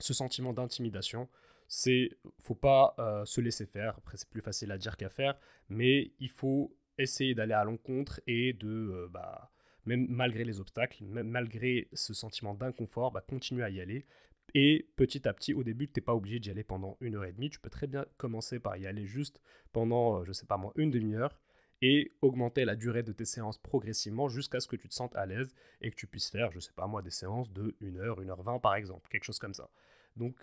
ce 0.00 0.14
sentiment 0.14 0.52
d'intimidation, 0.52 1.28
c'est 1.68 2.10
faut 2.42 2.54
pas 2.54 2.94
euh, 2.98 3.24
se 3.24 3.40
laisser 3.40 3.66
faire. 3.66 3.96
Après, 3.98 4.16
c'est 4.16 4.28
plus 4.28 4.40
facile 4.40 4.72
à 4.72 4.78
dire 4.78 4.96
qu'à 4.96 5.08
faire, 5.08 5.38
mais 5.68 6.12
il 6.18 6.28
faut 6.30 6.76
essayer 6.98 7.34
d'aller 7.34 7.54
à 7.54 7.64
l'encontre 7.64 8.20
et 8.26 8.52
de, 8.52 9.08
bah, 9.12 9.50
même 9.86 10.06
malgré 10.08 10.44
les 10.44 10.60
obstacles, 10.60 11.04
même 11.04 11.28
malgré 11.28 11.88
ce 11.92 12.12
sentiment 12.12 12.54
d'inconfort, 12.54 13.12
bah, 13.12 13.24
continuer 13.26 13.62
à 13.62 13.70
y 13.70 13.80
aller. 13.80 14.04
Et 14.54 14.88
petit 14.96 15.28
à 15.28 15.32
petit, 15.32 15.54
au 15.54 15.62
début, 15.62 15.86
tu 15.86 16.00
n'es 16.00 16.04
pas 16.04 16.14
obligé 16.14 16.40
d'y 16.40 16.50
aller 16.50 16.64
pendant 16.64 16.96
une 17.00 17.14
heure 17.14 17.24
et 17.24 17.32
demie. 17.32 17.50
Tu 17.50 17.60
peux 17.60 17.70
très 17.70 17.86
bien 17.86 18.04
commencer 18.16 18.58
par 18.58 18.76
y 18.76 18.86
aller 18.86 19.06
juste 19.06 19.40
pendant, 19.72 20.24
je 20.24 20.32
sais 20.32 20.46
pas 20.46 20.56
moi, 20.56 20.72
une 20.74 20.90
demi-heure 20.90 21.38
et 21.82 22.12
augmenter 22.20 22.64
la 22.64 22.76
durée 22.76 23.02
de 23.02 23.12
tes 23.12 23.24
séances 23.24 23.58
progressivement 23.58 24.28
jusqu'à 24.28 24.60
ce 24.60 24.68
que 24.68 24.76
tu 24.76 24.88
te 24.88 24.94
sentes 24.94 25.16
à 25.16 25.26
l'aise 25.26 25.54
et 25.80 25.90
que 25.90 25.96
tu 25.96 26.06
puisses 26.06 26.30
faire, 26.30 26.50
je 26.52 26.60
sais 26.60 26.72
pas 26.72 26.86
moi, 26.86 27.02
des 27.02 27.10
séances 27.10 27.50
de 27.52 27.74
1 27.80 27.96
heure, 27.96 28.20
1 28.20 28.28
heure 28.28 28.42
20 28.42 28.58
par 28.58 28.74
exemple, 28.74 29.08
quelque 29.08 29.24
chose 29.24 29.38
comme 29.38 29.54
ça. 29.54 29.70
Donc 30.16 30.36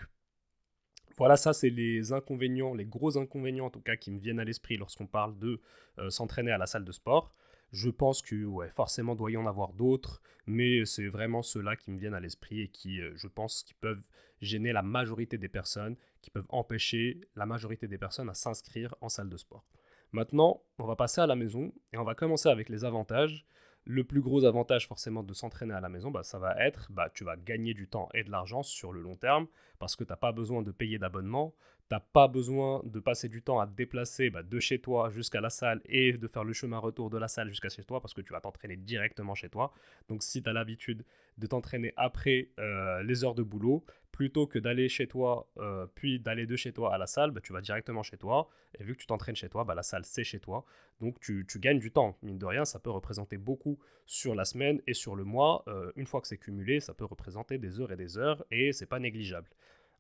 voilà, 1.18 1.38
ça 1.38 1.54
c'est 1.54 1.70
les 1.70 2.12
inconvénients, 2.12 2.74
les 2.74 2.86
gros 2.86 3.18
inconvénients 3.18 3.66
en 3.66 3.70
tout 3.70 3.82
cas 3.82 3.96
qui 3.96 4.12
me 4.12 4.20
viennent 4.20 4.40
à 4.40 4.46
l'esprit 4.46 4.78
lorsqu'on 4.78 5.08
parle 5.08 5.38
de 5.38 5.62
euh, 6.00 6.10
s'entraîner 6.10 6.52
à 6.52 6.58
la 6.58 6.68
salle 6.68 6.86
de 6.86 6.92
sport. 6.92 7.34
Je 7.72 7.90
pense 7.90 8.22
que 8.22 8.46
ouais, 8.46 8.70
forcément 8.70 9.16
doit 9.16 9.32
y 9.32 9.38
en 9.38 9.46
avoir 9.46 9.74
d'autres, 9.74 10.22
mais 10.46 10.86
c'est 10.86 11.08
vraiment 11.08 11.42
ceux-là 11.42 11.76
qui 11.76 11.92
me 11.92 12.00
viennent 12.00 12.14
à 12.14 12.20
l'esprit 12.20 12.62
et 12.62 12.68
qui, 12.70 13.02
euh, 13.02 13.12
je 13.16 13.28
pense, 13.28 13.64
qui 13.64 13.74
peuvent 13.74 14.04
gêner 14.42 14.72
la 14.72 14.84
majorité 14.84 15.38
des 15.38 15.50
personnes, 15.50 15.98
qui 16.22 16.30
peuvent 16.30 16.48
empêcher 16.50 17.20
la 17.36 17.46
majorité 17.46 17.88
des 17.88 17.98
personnes 17.98 18.30
à 18.30 18.34
s'inscrire 18.34 18.96
en 19.02 19.10
salle 19.10 19.30
de 19.30 19.38
sport. 19.38 19.66
Maintenant, 20.12 20.62
on 20.80 20.86
va 20.86 20.96
passer 20.96 21.22
à 21.22 21.28
la 21.28 21.36
maison 21.36 21.74
et 21.94 21.98
on 21.98 22.04
va 22.04 22.16
commencer 22.16 22.50
avec 22.50 22.70
les 22.70 22.86
avantages. 22.86 23.46
Le 23.86 24.04
plus 24.04 24.20
gros 24.20 24.44
avantage 24.44 24.88
forcément 24.88 25.24
de 25.24 25.34
s'entraîner 25.34 25.74
à 25.74 25.80
la 25.80 25.88
maison, 25.88 26.12
bah, 26.12 26.24
ça 26.24 26.40
va 26.40 26.56
être, 26.66 26.92
bah, 26.92 27.10
tu 27.14 27.24
vas 27.24 27.38
gagner 27.38 27.74
du 27.74 27.88
temps 27.88 28.10
et 28.14 28.24
de 28.24 28.32
l'argent 28.32 28.62
sur 28.62 28.92
le 28.92 29.02
long 29.02 29.16
terme 29.16 29.48
parce 29.80 29.96
que 29.96 30.04
tu 30.04 30.12
n'as 30.12 30.18
pas 30.18 30.34
besoin 30.34 30.62
de 30.62 30.72
payer 30.72 31.00
d'abonnement, 31.00 31.56
tu 31.90 31.96
n'as 31.96 32.02
pas 32.02 32.28
besoin 32.28 32.82
de 32.84 33.00
passer 33.00 33.30
du 33.30 33.42
temps 33.42 33.62
à 33.62 33.68
te 33.68 33.72
déplacer 33.72 34.30
bah, 34.30 34.44
de 34.44 34.60
chez 34.60 34.80
toi 34.80 35.10
jusqu'à 35.10 35.40
la 35.40 35.50
salle 35.50 35.80
et 35.86 36.12
de 36.12 36.28
faire 36.28 36.44
le 36.44 36.52
chemin 36.52 36.80
retour 36.80 37.10
de 37.10 37.18
la 37.18 37.30
salle 37.30 37.48
jusqu'à 37.48 37.70
chez 37.70 37.86
toi 37.86 38.02
parce 38.02 38.14
que 38.14 38.20
tu 38.20 38.34
vas 38.34 38.42
t'entraîner 38.42 38.76
directement 38.76 39.36
chez 39.36 39.50
toi. 39.50 39.72
Donc 40.10 40.22
si 40.22 40.44
tu 40.44 40.50
as 40.50 40.54
l'habitude 40.54 41.06
de 41.38 41.48
t'entraîner 41.48 41.94
après 41.96 42.50
euh, 42.60 43.04
les 43.04 43.24
heures 43.24 43.36
de 43.36 43.44
boulot, 43.44 43.86
plutôt 44.18 44.48
que 44.48 44.58
d'aller 44.58 44.90
chez 44.90 45.06
toi, 45.06 45.48
euh, 45.60 45.86
puis 45.94 46.20
d'aller 46.20 46.48
de 46.48 46.56
chez 46.56 46.74
toi 46.74 46.92
à 46.92 46.98
la 46.98 47.06
salle, 47.06 47.30
bah, 47.30 47.40
tu 47.40 47.54
vas 47.54 47.62
directement 47.62 48.02
chez 48.02 48.18
toi. 48.18 48.50
Et 48.80 48.84
vu 48.84 48.96
que 48.96 49.00
tu 49.00 49.06
t'entraînes 49.06 49.36
chez 49.36 49.48
toi, 49.48 49.64
bah, 49.64 49.76
la 49.76 49.84
salle, 49.84 50.06
c'est 50.06 50.24
chez 50.24 50.40
toi. 50.40 50.66
Donc 51.00 51.20
tu, 51.20 51.46
gagnes 51.58 51.78
du 51.78 51.92
temps. 51.92 52.18
Mine 52.24 52.40
de 52.40 52.46
rien, 52.48 52.66
ça 52.66 52.80
peut 52.80 52.90
représenter 52.90 53.38
beaucoup 53.38 53.78
sur 54.08 54.34
la 54.34 54.44
semaine 54.44 54.82
et 54.88 54.96
sur 54.96 55.16
le 55.16 55.24
mois. 55.24 55.64
Euh, 55.68 55.92
une 55.96 56.08
fois 56.08 56.20
que 56.20 56.28
c'est 56.28 56.40
cumulé, 56.40 56.80
ça 56.80 56.96
peut 56.96 57.06
représenter 57.06 57.60
des 57.60 57.80
heures 57.80 57.92
et 57.92 57.96
des 57.96 58.18
heures 58.18 58.44
et 58.50 58.74
c'est 58.74 58.88
pas 58.88 58.98
négligeable. 58.98 59.50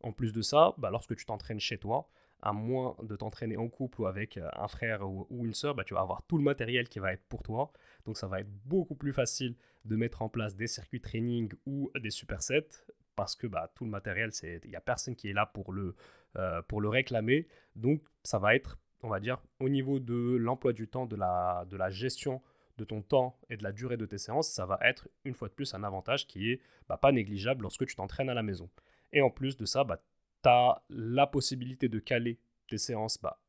En 0.01 0.12
plus 0.12 0.33
de 0.33 0.41
ça, 0.41 0.74
bah, 0.79 0.89
lorsque 0.89 1.15
tu 1.15 1.25
t'entraînes 1.25 1.59
chez 1.59 1.77
toi, 1.77 2.09
à 2.41 2.53
moins 2.53 2.95
de 3.03 3.15
t'entraîner 3.15 3.55
en 3.55 3.67
couple 3.67 4.01
ou 4.01 4.07
avec 4.07 4.38
euh, 4.38 4.50
un 4.53 4.67
frère 4.67 5.07
ou, 5.07 5.27
une 5.45 5.53
soeur, 5.53 5.75
tu 5.86 5.93
vas 5.93 6.01
avoir 6.01 6.24
tout 6.24 6.39
le 6.39 6.43
matériel 6.43 6.89
qui 6.89 6.97
va 6.97 7.13
être 7.13 7.24
pour 7.29 7.43
toi. 7.43 7.71
Donc 8.07 8.17
ça 8.17 8.25
va 8.25 8.39
être 8.39 8.50
beaucoup 8.65 8.95
plus 8.95 9.13
facile 9.13 9.55
de 9.86 9.95
mettre 9.95 10.24
en 10.24 10.29
place 10.29 10.55
des 10.55 10.67
circuits 10.67 11.01
training 11.01 11.51
ou 11.67 11.91
des 12.01 12.09
supersets 12.09 12.83
parce 13.17 13.36
que 13.36 13.47
bah, 13.47 13.69
tout 13.75 13.83
le 13.83 13.89
matériel, 13.89 14.29
il 14.43 14.69
n'y 14.69 14.75
a 14.75 14.81
personne 14.81 15.15
qui 15.15 15.29
est 15.29 15.33
là 15.33 15.45
pour 15.45 15.74
le, 15.74 15.95
euh, 16.38 16.62
pour 16.62 16.79
le 16.79 16.88
réclamer. 16.88 17.47
Donc 17.75 18.01
ça 18.24 18.39
va 18.39 18.55
être, 18.55 18.79
on 19.03 19.09
va 19.09 19.19
dire, 19.19 19.41
au 19.59 19.67
niveau 19.67 20.00
de 20.00 20.38
l'emploi 20.38 20.71
du 20.71 20.88
temps, 20.88 21.05
de 21.05 21.17
la, 21.17 21.65
de 21.69 21.75
la 21.75 21.89
gestion 21.89 22.41
de 22.77 22.86
ton 22.86 23.01
temps 23.01 23.39
et 23.50 23.57
de 23.57 23.63
la 23.63 23.71
durée 23.71 23.97
de 23.97 24.05
tes 24.05 24.19
séances, 24.19 24.50
ça 24.50 24.67
va 24.67 24.79
être 24.83 25.09
une 25.25 25.33
fois 25.33 25.50
de 25.50 25.53
plus 25.53 25.74
un 25.74 25.83
avantage 25.83 26.27
qui 26.27 26.51
est 26.51 26.62
bah, 26.88 26.97
pas 26.97 27.12
négligeable 27.12 27.63
lorsque 27.63 27.88
tu 27.88 27.95
t'entraînes 27.95 28.29
à 28.29 28.36
la 28.36 28.43
maison. 28.43 28.69
Et 29.12 29.21
en 29.21 29.31
plus 29.31 29.57
de 29.57 29.65
ça, 29.65 29.83
bah, 29.83 30.00
tu 30.43 30.50
as 30.50 30.83
la 30.89 31.25
possibilité 31.25 31.89
de 31.89 31.97
caler 31.97 32.39
tes 32.69 32.77
séances 32.77 33.19
bah, 33.19 33.41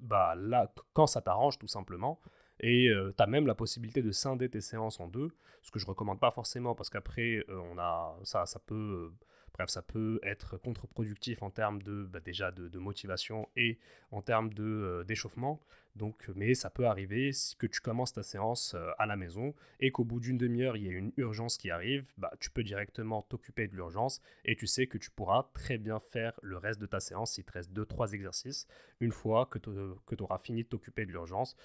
bah, 0.00 0.34
là, 0.36 0.72
quand 0.92 1.06
ça 1.06 1.22
t'arrange 1.22 1.58
tout 1.58 1.68
simplement. 1.68 2.20
Et 2.60 2.88
euh, 2.88 3.12
tu 3.16 3.22
as 3.22 3.26
même 3.26 3.46
la 3.46 3.54
possibilité 3.54 4.02
de 4.02 4.10
scinder 4.10 4.48
tes 4.48 4.60
séances 4.60 5.00
en 5.00 5.08
deux, 5.08 5.28
ce 5.62 5.70
que 5.70 5.78
je 5.78 5.86
recommande 5.86 6.20
pas 6.20 6.30
forcément 6.30 6.74
parce 6.74 6.90
qu'après, 6.90 7.44
on 7.48 7.78
a 7.78 8.16
ça, 8.22 8.46
ça 8.46 8.58
peut, 8.60 9.12
bref, 9.54 9.68
ça 9.68 9.82
peut 9.82 10.20
être 10.22 10.56
contre-productif 10.56 11.42
en 11.42 11.50
termes 11.50 11.82
de 11.82 12.04
bah, 12.04 12.20
déjà 12.20 12.50
de, 12.52 12.78
motivation 12.78 13.48
et 13.56 13.78
en 14.10 14.22
termes 14.22 14.52
de 14.52 15.04
d'échauffement. 15.06 15.60
Donc, 15.96 16.28
mais 16.34 16.54
ça 16.54 16.68
peut 16.68 16.86
arriver 16.86 17.30
que 17.58 17.66
tu 17.66 17.80
commences 17.80 18.12
ta 18.12 18.22
séance 18.22 18.76
à 18.98 19.06
la 19.06 19.16
maison 19.16 19.54
et 19.80 19.90
qu'au 19.90 20.04
bout 20.04 20.20
d'une 20.20 20.36
demi-heure, 20.36 20.76
il 20.76 20.84
y 20.84 20.88
a 20.88 20.92
une 20.92 21.12
urgence 21.16 21.56
qui 21.56 21.70
arrive, 21.70 22.06
bah, 22.18 22.30
tu 22.38 22.50
peux 22.50 22.62
directement 22.62 23.22
t'occuper 23.22 23.66
de 23.66 23.74
l'urgence 23.74 24.20
et 24.44 24.56
tu 24.56 24.66
sais 24.66 24.86
que 24.86 24.98
tu 24.98 25.10
pourras 25.10 25.48
très 25.54 25.78
bien 25.78 25.98
faire 25.98 26.38
le 26.42 26.58
reste 26.58 26.80
de 26.80 26.86
ta 26.86 27.00
séance. 27.00 27.38
Il 27.38 27.44
te 27.44 27.52
reste 27.52 27.72
2-3 27.72 28.12
exercices 28.12 28.66
une 29.00 29.12
fois 29.12 29.46
que 29.46 29.58
tu 29.58 30.22
auras 30.22 30.38
fini 30.38 30.64
de 30.64 30.68
t'occuper 30.68 31.06
de 31.06 31.12
l'urgence. 31.12 31.56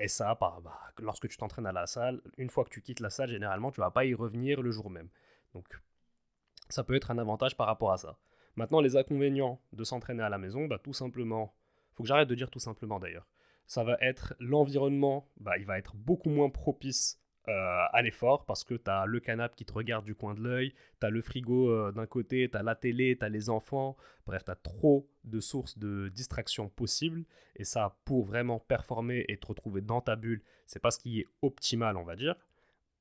Et 0.00 0.08
ça, 0.08 0.34
bah, 0.40 0.58
lorsque 0.98 1.28
tu 1.28 1.36
t'entraînes 1.36 1.66
à 1.66 1.72
la 1.72 1.86
salle, 1.86 2.22
une 2.38 2.48
fois 2.48 2.64
que 2.64 2.70
tu 2.70 2.80
quittes 2.80 3.00
la 3.00 3.10
salle, 3.10 3.28
généralement, 3.28 3.70
tu 3.70 3.82
vas 3.82 3.90
pas 3.90 4.06
y 4.06 4.14
revenir 4.14 4.62
le 4.62 4.70
jour 4.70 4.88
même. 4.88 5.10
Donc, 5.52 5.66
ça 6.70 6.82
peut 6.82 6.94
être 6.94 7.10
un 7.10 7.18
avantage 7.18 7.54
par 7.54 7.66
rapport 7.66 7.92
à 7.92 7.98
ça. 7.98 8.16
Maintenant, 8.56 8.80
les 8.80 8.96
inconvénients 8.96 9.60
de 9.74 9.84
s'entraîner 9.84 10.22
à 10.22 10.30
la 10.30 10.38
maison, 10.38 10.66
bah, 10.66 10.78
tout 10.82 10.94
simplement, 10.94 11.54
faut 11.92 12.02
que 12.02 12.08
j'arrête 12.08 12.28
de 12.28 12.34
dire 12.34 12.50
tout 12.50 12.58
simplement 12.58 12.98
d'ailleurs. 12.98 13.26
Ça 13.66 13.84
va 13.84 13.98
être 14.00 14.34
l'environnement, 14.40 15.28
bah, 15.38 15.58
il 15.58 15.66
va 15.66 15.78
être 15.78 15.94
beaucoup 15.96 16.30
moins 16.30 16.48
propice 16.48 17.20
euh, 17.50 17.84
à 17.92 18.00
l'effort 18.00 18.44
parce 18.46 18.62
que 18.62 18.74
tu 18.74 18.88
as 18.88 19.06
le 19.06 19.18
canapé 19.18 19.54
qui 19.56 19.64
te 19.64 19.72
regarde 19.72 20.04
du 20.04 20.14
coin 20.14 20.34
de 20.34 20.40
l'œil, 20.40 20.72
tu 21.00 21.06
as 21.06 21.10
le 21.10 21.20
frigo 21.20 21.68
euh, 21.68 21.90
d'un 21.90 22.06
côté, 22.06 22.48
tu 22.48 22.56
as 22.56 22.62
la 22.62 22.76
télé, 22.76 23.16
tu 23.18 23.24
as 23.24 23.28
les 23.28 23.50
enfants, 23.50 23.96
bref, 24.24 24.44
tu 24.44 24.52
as 24.52 24.54
trop 24.54 25.10
de 25.24 25.40
sources 25.40 25.76
de 25.76 26.08
distraction 26.14 26.68
possibles 26.68 27.24
et 27.56 27.64
ça 27.64 27.96
pour 28.04 28.24
vraiment 28.24 28.60
performer 28.60 29.24
et 29.26 29.36
te 29.36 29.48
retrouver 29.48 29.80
dans 29.80 30.00
ta 30.00 30.14
bulle, 30.14 30.42
c'est 30.66 30.78
pas 30.78 30.92
ce 30.92 31.00
qui 31.00 31.18
est 31.18 31.26
optimal, 31.42 31.96
on 31.96 32.04
va 32.04 32.14
dire. 32.14 32.36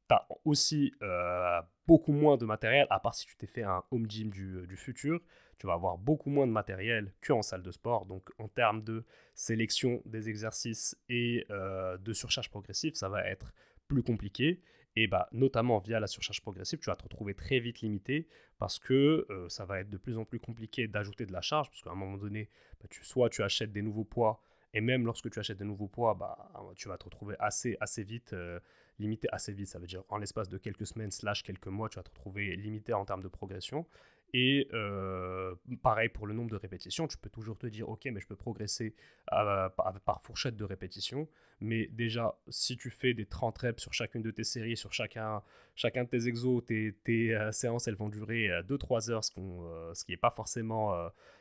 Tu 0.09 0.15
as 0.15 0.27
aussi 0.45 0.95
euh, 1.03 1.61
beaucoup 1.85 2.13
moins 2.13 2.37
de 2.37 2.45
matériel, 2.45 2.87
à 2.89 2.99
part 2.99 3.13
si 3.13 3.27
tu 3.27 3.35
t'es 3.37 3.45
fait 3.45 3.63
un 3.63 3.83
home 3.91 4.09
gym 4.09 4.31
du, 4.31 4.65
du 4.67 4.77
futur, 4.77 5.21
tu 5.59 5.67
vas 5.67 5.73
avoir 5.73 5.99
beaucoup 5.99 6.31
moins 6.31 6.47
de 6.47 6.51
matériel 6.51 7.13
qu'en 7.21 7.43
salle 7.43 7.61
de 7.61 7.71
sport. 7.71 8.07
Donc 8.07 8.31
en 8.39 8.47
termes 8.47 8.83
de 8.83 9.05
sélection 9.35 10.01
des 10.05 10.27
exercices 10.27 10.97
et 11.07 11.45
de 11.49 12.13
surcharge 12.13 12.49
progressive, 12.49 12.95
ça 12.95 13.09
va 13.09 13.27
être 13.27 13.53
plus 13.89 14.03
compliqué. 14.03 14.61
Et 14.95 15.07
bah, 15.07 15.27
notamment 15.31 15.79
via 15.79 15.99
la 15.99 16.07
surcharge 16.07 16.41
progressive, 16.41 16.79
tu 16.79 16.89
vas 16.89 16.95
te 16.95 17.03
retrouver 17.03 17.33
très 17.33 17.59
vite 17.59 17.81
limité 17.81 18.27
parce 18.57 18.79
que 18.79 19.25
euh, 19.29 19.47
ça 19.49 19.65
va 19.65 19.79
être 19.79 19.89
de 19.89 19.97
plus 19.97 20.17
en 20.17 20.25
plus 20.25 20.39
compliqué 20.39 20.87
d'ajouter 20.87 21.25
de 21.25 21.33
la 21.33 21.41
charge. 21.41 21.69
Parce 21.69 21.81
qu'à 21.81 21.91
un 21.91 21.95
moment 21.95 22.17
donné, 22.17 22.49
bah, 22.79 22.87
tu, 22.89 23.03
soit 23.03 23.29
tu 23.29 23.43
achètes 23.43 23.71
des 23.71 23.81
nouveaux 23.81 24.03
poids, 24.05 24.41
et 24.73 24.81
même 24.81 25.05
lorsque 25.05 25.29
tu 25.29 25.39
achètes 25.39 25.57
des 25.57 25.65
nouveaux 25.65 25.87
poids, 25.87 26.13
bah, 26.13 26.51
tu 26.75 26.87
vas 26.87 26.97
te 26.97 27.05
retrouver 27.05 27.35
assez, 27.39 27.75
assez 27.79 28.03
vite, 28.03 28.33
euh, 28.33 28.59
limité 28.99 29.27
assez 29.31 29.53
vite. 29.53 29.67
Ça 29.67 29.79
veut 29.79 29.87
dire 29.87 30.03
en 30.09 30.17
l'espace 30.17 30.49
de 30.49 30.57
quelques 30.57 30.85
semaines, 30.85 31.11
slash 31.11 31.43
quelques 31.43 31.67
mois, 31.67 31.89
tu 31.89 31.97
vas 31.97 32.03
te 32.03 32.09
retrouver 32.09 32.55
limité 32.55 32.93
en 32.93 33.05
termes 33.05 33.23
de 33.23 33.27
progression. 33.27 33.85
Et 34.33 34.67
euh, 34.73 35.55
pareil 35.81 36.09
pour 36.09 36.27
le 36.27 36.33
nombre 36.33 36.51
de 36.51 36.55
répétitions, 36.55 37.07
tu 37.07 37.17
peux 37.17 37.29
toujours 37.29 37.57
te 37.57 37.67
dire, 37.67 37.89
ok, 37.89 38.05
mais 38.05 38.19
je 38.19 38.27
peux 38.27 38.35
progresser 38.35 38.95
par 39.27 40.21
fourchette 40.21 40.55
de 40.55 40.63
répétitions. 40.63 41.27
Mais 41.61 41.87
déjà, 41.87 42.37
si 42.47 42.77
tu 42.77 42.89
fais 42.89 43.13
des 43.13 43.25
30 43.25 43.57
reps 43.57 43.81
sur 43.81 43.93
chacune 43.93 44.21
de 44.21 44.31
tes 44.31 44.43
séries, 44.43 44.77
sur 44.77 44.93
chacun, 44.93 45.41
chacun 45.75 46.03
de 46.03 46.09
tes 46.09 46.27
exos, 46.27 46.63
tes, 46.63 46.95
tes 47.03 47.35
euh, 47.35 47.51
séances, 47.51 47.87
elles 47.87 47.95
vont 47.95 48.09
durer 48.09 48.49
2-3 48.67 49.09
euh, 49.09 49.13
heures, 49.13 49.23
ce, 49.23 49.33
ce 49.93 50.05
qui 50.05 50.13
est 50.13 50.17
pas 50.17 50.31
forcément, 50.31 50.93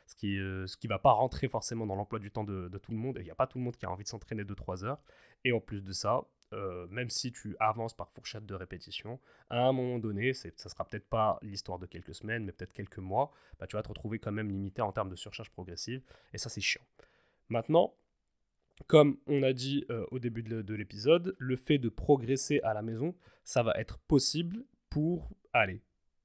ce 0.06 0.16
qui, 0.16 0.36
ce 0.36 0.76
qui 0.76 0.86
va 0.86 0.98
pas 0.98 1.12
rentrer 1.12 1.48
forcément 1.48 1.86
dans 1.86 1.94
l'emploi 1.94 2.18
du 2.18 2.30
temps 2.30 2.44
de, 2.44 2.68
de, 2.68 2.78
tout 2.78 2.92
le 2.92 2.98
monde. 2.98 3.16
Il 3.20 3.24
n'y 3.24 3.30
a 3.30 3.34
pas 3.34 3.46
tout 3.46 3.58
le 3.58 3.64
monde 3.64 3.76
qui 3.76 3.86
a 3.86 3.90
envie 3.90 4.04
de 4.04 4.08
s'entraîner 4.08 4.44
2-3 4.44 4.84
heures. 4.84 5.00
Et 5.44 5.52
en 5.52 5.60
plus 5.60 5.82
de 5.82 5.92
ça, 5.92 6.24
euh, 6.52 6.86
même 6.88 7.10
si 7.10 7.32
tu 7.32 7.56
avances 7.60 7.94
par 7.94 8.10
fourchette 8.10 8.46
de 8.46 8.54
répétition, 8.54 9.20
à 9.50 9.60
un 9.60 9.72
moment 9.72 9.98
donné, 9.98 10.32
ça 10.32 10.50
sera 10.56 10.84
peut-être 10.84 11.08
pas 11.08 11.38
l'histoire 11.42 11.78
de 11.78 11.86
quelques 11.86 12.14
semaines, 12.14 12.44
mais 12.44 12.52
peut-être 12.52 12.72
quelques 12.72 12.98
mois, 12.98 13.30
bah, 13.58 13.66
tu 13.66 13.76
vas 13.76 13.82
te 13.82 13.88
retrouver 13.88 14.18
quand 14.18 14.32
même 14.32 14.50
limité 14.50 14.82
en 14.82 14.92
termes 14.92 15.10
de 15.10 15.16
surcharge 15.16 15.50
progressive, 15.50 16.02
et 16.32 16.38
ça 16.38 16.48
c'est 16.48 16.60
chiant. 16.60 16.84
Maintenant, 17.48 17.94
comme 18.86 19.18
on 19.26 19.42
a 19.42 19.52
dit 19.52 19.84
euh, 19.90 20.06
au 20.10 20.18
début 20.18 20.42
de 20.42 20.74
l'épisode, 20.74 21.34
le 21.38 21.56
fait 21.56 21.78
de 21.78 21.88
progresser 21.88 22.60
à 22.62 22.74
la 22.74 22.82
maison, 22.82 23.14
ça 23.44 23.62
va 23.62 23.72
être 23.74 23.98
possible 23.98 24.64
pour, 24.88 25.30
allez, 25.52 25.82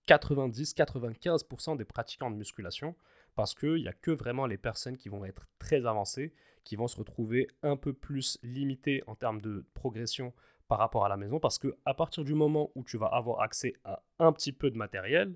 90-95% 0.08 1.77
des 1.77 1.86
pratiquants 1.86 2.30
de 2.30 2.36
musculation, 2.36 2.96
parce 3.36 3.54
qu'il 3.56 3.75
n'y 3.75 3.88
a 3.88 3.94
que 3.94 4.12
vraiment 4.12 4.46
les 4.46 4.58
personnes 4.58 4.98
qui 4.98 5.10
vont 5.10 5.25
être 5.25 5.48
très 5.60 5.86
avancées 5.86 6.34
qui 6.63 6.75
vont 6.75 6.88
se 6.88 6.98
retrouver 6.98 7.48
un 7.62 7.75
peu 7.75 7.94
plus 7.94 8.40
limités 8.42 9.04
en 9.08 9.16
termes 9.16 9.42
de 9.42 9.66
progression 9.74 10.34
par 10.68 10.80
rapport 10.80 11.06
à 11.06 11.10
la 11.10 11.18
maison 11.18 11.40
parce 11.40 11.60
que 11.60 11.75
à 11.86 11.94
partir 11.94 12.24
du 12.24 12.34
moment 12.34 12.72
où 12.75 12.84
tu 12.84 12.98
vas 12.98 13.08
avoir 13.08 13.42
accès 13.42 13.74
à 13.84 14.02
un 14.20 14.32
petit 14.32 14.54
peu 14.54 14.72
de 14.72 14.78
matériel, 14.78 15.36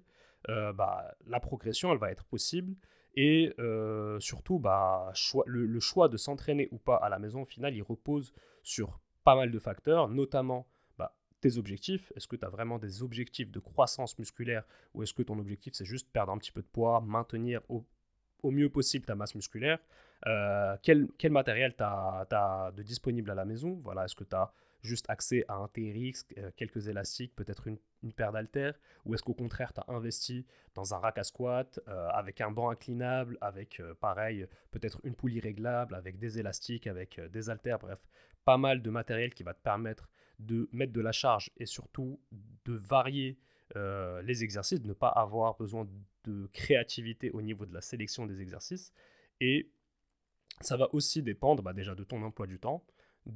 euh, 0.50 0.72
bah, 0.74 1.16
la 1.25 1.39
progression 1.39 1.92
elle 1.92 2.00
va 2.00 2.12
être 2.12 2.25
possible. 2.25 2.75
Et 3.16 3.54
euh, 3.60 4.20
surtout 4.20 4.60
bah, 4.60 5.12
le, 5.48 5.80
choix 5.80 6.08
de 6.08 6.18
s'entraîner 6.18 6.70
ou 6.72 6.77
pas 6.77 6.98
à 6.98 7.10
la 7.10 7.18
maison 7.18 7.42
au 7.42 7.46
final 7.46 7.75
il 7.75 7.82
repose 7.82 8.32
sur 8.62 9.00
pas 9.24 9.36
mal 9.36 9.50
de 9.50 9.58
facteurs 9.58 10.08
notamment 10.08 10.68
objectifs. 11.58 12.12
Est-ce 12.16 12.27
que 12.27 12.36
tu 12.36 12.46
as 12.46 12.50
vraiment 12.50 12.80
des 12.80 13.04
objectifs 13.04 13.51
de 13.51 13.60
croissance 13.60 14.18
musculaire 14.20 14.63
ou 14.94 15.04
est-ce 15.04 15.13
que 15.13 15.24
ton 15.24 15.39
objectif 15.39 15.74
c'est 15.74 15.86
juste 15.86 16.10
perdre 16.12 16.34
un 16.34 16.38
petit 16.38 16.51
peu 16.51 16.62
de 16.62 16.68
poids 16.68 17.01
maintenir 17.01 17.62
au, 17.70 17.86
au 18.44 18.51
mieux 18.51 18.70
possible 18.70 19.06
ta 19.06 19.16
masse 19.16 19.36
musculaire? 19.36 19.80
Quel, 20.82 21.08
quel, 21.18 21.32
matériel 21.32 21.75
tu 21.75 21.84
as, 21.84 22.72
de 22.75 22.84
disponible 22.84 23.30
à 23.32 23.36
la 23.36 23.46
maison? 23.46 23.80
Voilà, 23.84 24.06
est-ce 24.06 24.16
que 24.16 24.24
tu 24.24 24.36
as 24.36 24.51
juste 24.82 25.06
accès 25.10 25.44
à 25.48 25.56
un 25.56 25.68
TRX, 25.68 26.25
quelques 26.56 26.88
élastiques, 26.88 27.36
peut-être 27.36 27.68
une, 27.68 27.77
paire 28.16 28.32
d'haltères, 28.32 28.80
ou 29.06 29.13
est-ce 29.13 29.24
qu'au 29.24 29.34
contraire, 29.34 29.74
tu 29.74 29.82
as 29.82 29.94
investi 29.94 30.46
dans 30.75 30.94
un 30.94 30.98
rack 30.98 31.18
à 31.18 31.24
squat, 31.24 31.80
avec 32.13 32.42
un 32.42 32.51
banc 32.51 32.70
inclinable, 32.70 33.38
avec, 33.42 33.82
pareil, 34.00 34.48
peut-être 34.72 35.00
une 35.04 35.16
poulie 35.16 35.39
réglable, 35.39 35.94
avec 35.94 36.18
des 36.18 36.39
élastiques, 36.39 36.88
avec 36.88 37.20
des 37.32 37.50
haltères, 37.50 37.80
bref, 37.80 38.00
pas 38.46 38.58
mal 38.58 38.82
de 38.82 38.89
matériel 38.89 39.34
qui 39.34 39.44
va 39.44 39.54
te 39.54 39.62
permettre 39.62 40.08
de 40.39 40.70
mettre 40.72 40.94
de 40.94 41.01
la 41.01 41.12
charge 41.12 41.51
et 41.58 41.65
surtout 41.65 42.20
de 42.65 42.74
varier 42.74 43.38
euh, 43.75 44.22
les 44.22 44.44
exercices, 44.44 44.82
de 44.82 44.88
ne 44.88 44.94
pas 44.94 45.10
avoir 45.10 45.58
besoin 45.58 45.88
de 46.24 46.48
créativité 46.53 47.32
au 47.32 47.41
niveau 47.41 47.65
de 47.65 47.74
la 47.74 47.82
sélection 47.82 48.25
des 48.25 48.41
exercices. 48.41 48.94
Et 49.41 49.70
ça 50.62 50.77
va 50.77 50.94
aussi 50.94 51.22
dépendre 51.22 51.63
bah, 51.63 51.74
déjà 51.74 51.96
de 51.96 52.03
ton 52.03 52.22
emploi 52.24 52.48
du 52.48 52.60
temps 52.60 52.84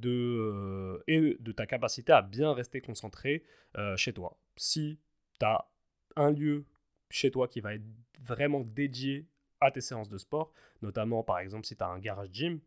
euh, 0.04 1.02
et 1.06 1.36
de 1.38 1.52
ta 1.52 1.66
capacité 1.66 2.12
à 2.12 2.22
bien 2.22 2.52
rester 2.52 2.80
concentré 2.80 3.44
euh, 3.76 3.96
chez 3.96 4.12
toi. 4.12 4.38
Si 4.56 4.98
tu 5.38 5.46
as 5.46 5.68
un 6.16 6.30
lieu 6.30 6.64
chez 7.10 7.30
toi 7.30 7.46
qui 7.48 7.60
va 7.60 7.74
être 7.74 7.84
vraiment 8.20 8.60
dédié 8.60 9.26
à 9.60 9.70
tes 9.70 9.80
séances 9.80 10.08
de 10.08 10.18
sport, 10.18 10.52
notamment 10.80 11.22
par 11.22 11.38
exemple 11.38 11.66
si 11.66 11.76
tu 11.76 11.82
as 11.82 11.88
un 11.88 11.98
garage 11.98 12.30
gym, 12.32 12.60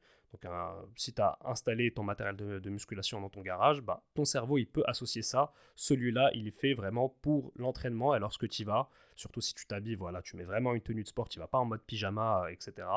donc, 0.43 0.51
si 0.95 1.13
tu 1.13 1.21
as 1.21 1.37
installé 1.45 1.91
ton 1.91 2.03
matériel 2.03 2.35
de, 2.35 2.69
musculation 2.69 3.21
dans 3.21 3.29
ton 3.29 3.41
garage, 3.41 3.81
bah, 3.81 4.03
ton 4.13 4.25
cerveau, 4.25 4.57
il 4.57 4.65
peut 4.65 4.83
associer 4.87 5.21
ça. 5.21 5.53
Celui-là, 5.75 6.31
il 6.33 6.47
est 6.47 6.51
fait 6.51 6.73
vraiment 6.73 7.09
pour 7.21 7.51
l'entraînement. 7.55 8.15
Et 8.15 8.19
lorsque 8.19 8.47
tu 8.49 8.63
y 8.63 8.65
vas, 8.65 8.89
surtout 9.15 9.41
si 9.41 9.53
tu 9.53 9.65
t'habilles, 9.65 9.95
voilà, 9.95 10.21
tu 10.21 10.35
mets 10.35 10.43
vraiment 10.43 10.73
une 10.73 10.81
tenue 10.81 11.03
de 11.03 11.07
sport, 11.07 11.29
tu 11.29 11.39
vas 11.39 11.47
pas 11.47 11.59
en 11.59 11.65
mode 11.65 11.81
pyjama, 11.81 12.47
etc. 12.51 12.87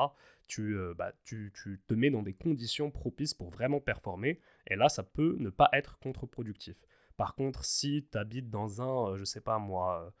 Tu, 0.47 0.75
euh, 0.75 0.93
bah, 0.97 1.13
tu, 1.23 1.51
tu, 1.55 1.81
te 1.87 1.93
mets 1.93 2.09
dans 2.09 2.23
des 2.23 2.33
conditions 2.33 2.91
propices 2.91 3.33
pour 3.33 3.49
vraiment 3.49 3.79
performer. 3.79 4.39
Et 4.67 4.75
là, 4.75 4.89
ça 4.89 5.03
peut 5.03 5.35
ne 5.39 5.49
pas 5.49 5.69
être 5.73 5.99
contre-productif. 5.99 6.75
Par 7.17 7.35
contre, 7.35 7.65
si 7.65 8.07
tu 8.11 8.17
habites 8.17 8.49
dans 8.49 8.81
un, 8.81 9.11
euh, 9.11 9.17
je 9.17 9.23
sais 9.23 9.41
pas 9.41 9.59
moi, 9.59 10.13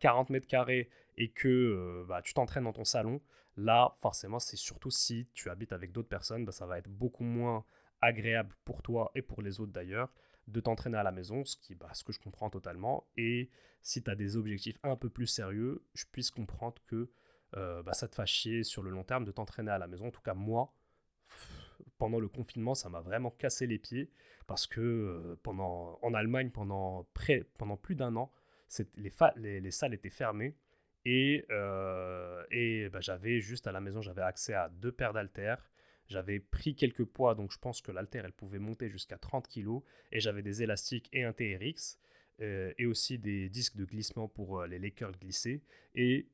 40 0.00 0.30
euh, 0.30 0.32
mètres 0.32 0.46
carrés 0.46 0.90
et 1.16 1.30
que 1.30 2.04
bah, 2.08 2.22
tu 2.22 2.34
t'entraînes 2.34 2.64
dans 2.64 2.72
ton 2.72 2.84
salon, 2.84 3.20
Là, 3.56 3.94
forcément, 4.00 4.38
c'est 4.38 4.56
surtout 4.56 4.90
si 4.90 5.28
tu 5.34 5.50
habites 5.50 5.72
avec 5.72 5.92
d'autres 5.92 6.08
personnes, 6.08 6.44
bah, 6.44 6.52
ça 6.52 6.66
va 6.66 6.78
être 6.78 6.88
beaucoup 6.88 7.24
moins 7.24 7.64
agréable 8.00 8.54
pour 8.64 8.82
toi 8.82 9.10
et 9.14 9.22
pour 9.22 9.42
les 9.42 9.60
autres 9.60 9.72
d'ailleurs 9.72 10.12
de 10.48 10.60
t'entraîner 10.60 10.96
à 10.96 11.02
la 11.02 11.12
maison, 11.12 11.44
ce, 11.44 11.56
qui, 11.56 11.74
bah, 11.74 11.90
ce 11.92 12.02
que 12.02 12.12
je 12.12 12.18
comprends 12.18 12.50
totalement. 12.50 13.06
Et 13.16 13.50
si 13.82 14.02
tu 14.02 14.10
as 14.10 14.14
des 14.14 14.36
objectifs 14.36 14.78
un 14.82 14.96
peu 14.96 15.08
plus 15.08 15.26
sérieux, 15.26 15.84
je 15.94 16.04
puisse 16.10 16.30
comprendre 16.30 16.82
que 16.86 17.10
euh, 17.56 17.82
bah, 17.82 17.92
ça 17.92 18.08
te 18.08 18.14
fasse 18.14 18.30
chier 18.30 18.64
sur 18.64 18.82
le 18.82 18.90
long 18.90 19.04
terme 19.04 19.24
de 19.24 19.30
t'entraîner 19.30 19.70
à 19.70 19.78
la 19.78 19.86
maison. 19.86 20.06
En 20.06 20.10
tout 20.10 20.22
cas, 20.22 20.34
moi, 20.34 20.74
pendant 21.98 22.18
le 22.18 22.28
confinement, 22.28 22.74
ça 22.74 22.88
m'a 22.88 23.00
vraiment 23.00 23.30
cassé 23.30 23.66
les 23.66 23.78
pieds 23.78 24.10
parce 24.46 24.66
que 24.66 24.80
euh, 24.80 25.36
pendant, 25.42 25.98
en 26.02 26.14
Allemagne, 26.14 26.50
pendant, 26.50 27.06
près, 27.12 27.44
pendant 27.58 27.76
plus 27.76 27.94
d'un 27.94 28.16
an, 28.16 28.32
les, 28.96 29.60
les 29.60 29.70
salles 29.70 29.94
étaient 29.94 30.10
fermées 30.10 30.56
et, 31.04 31.44
euh, 31.50 32.44
et 32.50 32.88
bah, 32.88 33.00
j'avais 33.00 33.40
juste 33.40 33.66
à 33.66 33.72
la 33.72 33.80
maison, 33.80 34.00
j'avais 34.02 34.22
accès 34.22 34.54
à 34.54 34.68
deux 34.68 34.92
paires 34.92 35.12
d'haltères. 35.12 35.70
J'avais 36.08 36.40
pris 36.40 36.74
quelques 36.74 37.04
poids, 37.04 37.34
donc 37.34 37.52
je 37.52 37.58
pense 37.58 37.80
que 37.80 37.90
l'haltère, 37.90 38.24
elle 38.24 38.32
pouvait 38.32 38.58
monter 38.58 38.88
jusqu'à 38.88 39.18
30 39.18 39.48
kg. 39.48 39.80
Et 40.10 40.20
j'avais 40.20 40.42
des 40.42 40.62
élastiques 40.62 41.08
et 41.12 41.24
un 41.24 41.32
TRX. 41.32 41.98
Euh, 42.40 42.72
et 42.78 42.86
aussi 42.86 43.18
des 43.18 43.48
disques 43.50 43.76
de 43.76 43.84
glissement 43.84 44.26
pour 44.26 44.60
euh, 44.60 44.66
les 44.66 44.78
Lakers 44.78 45.12
glisser. 45.12 45.62
Et 45.94 46.28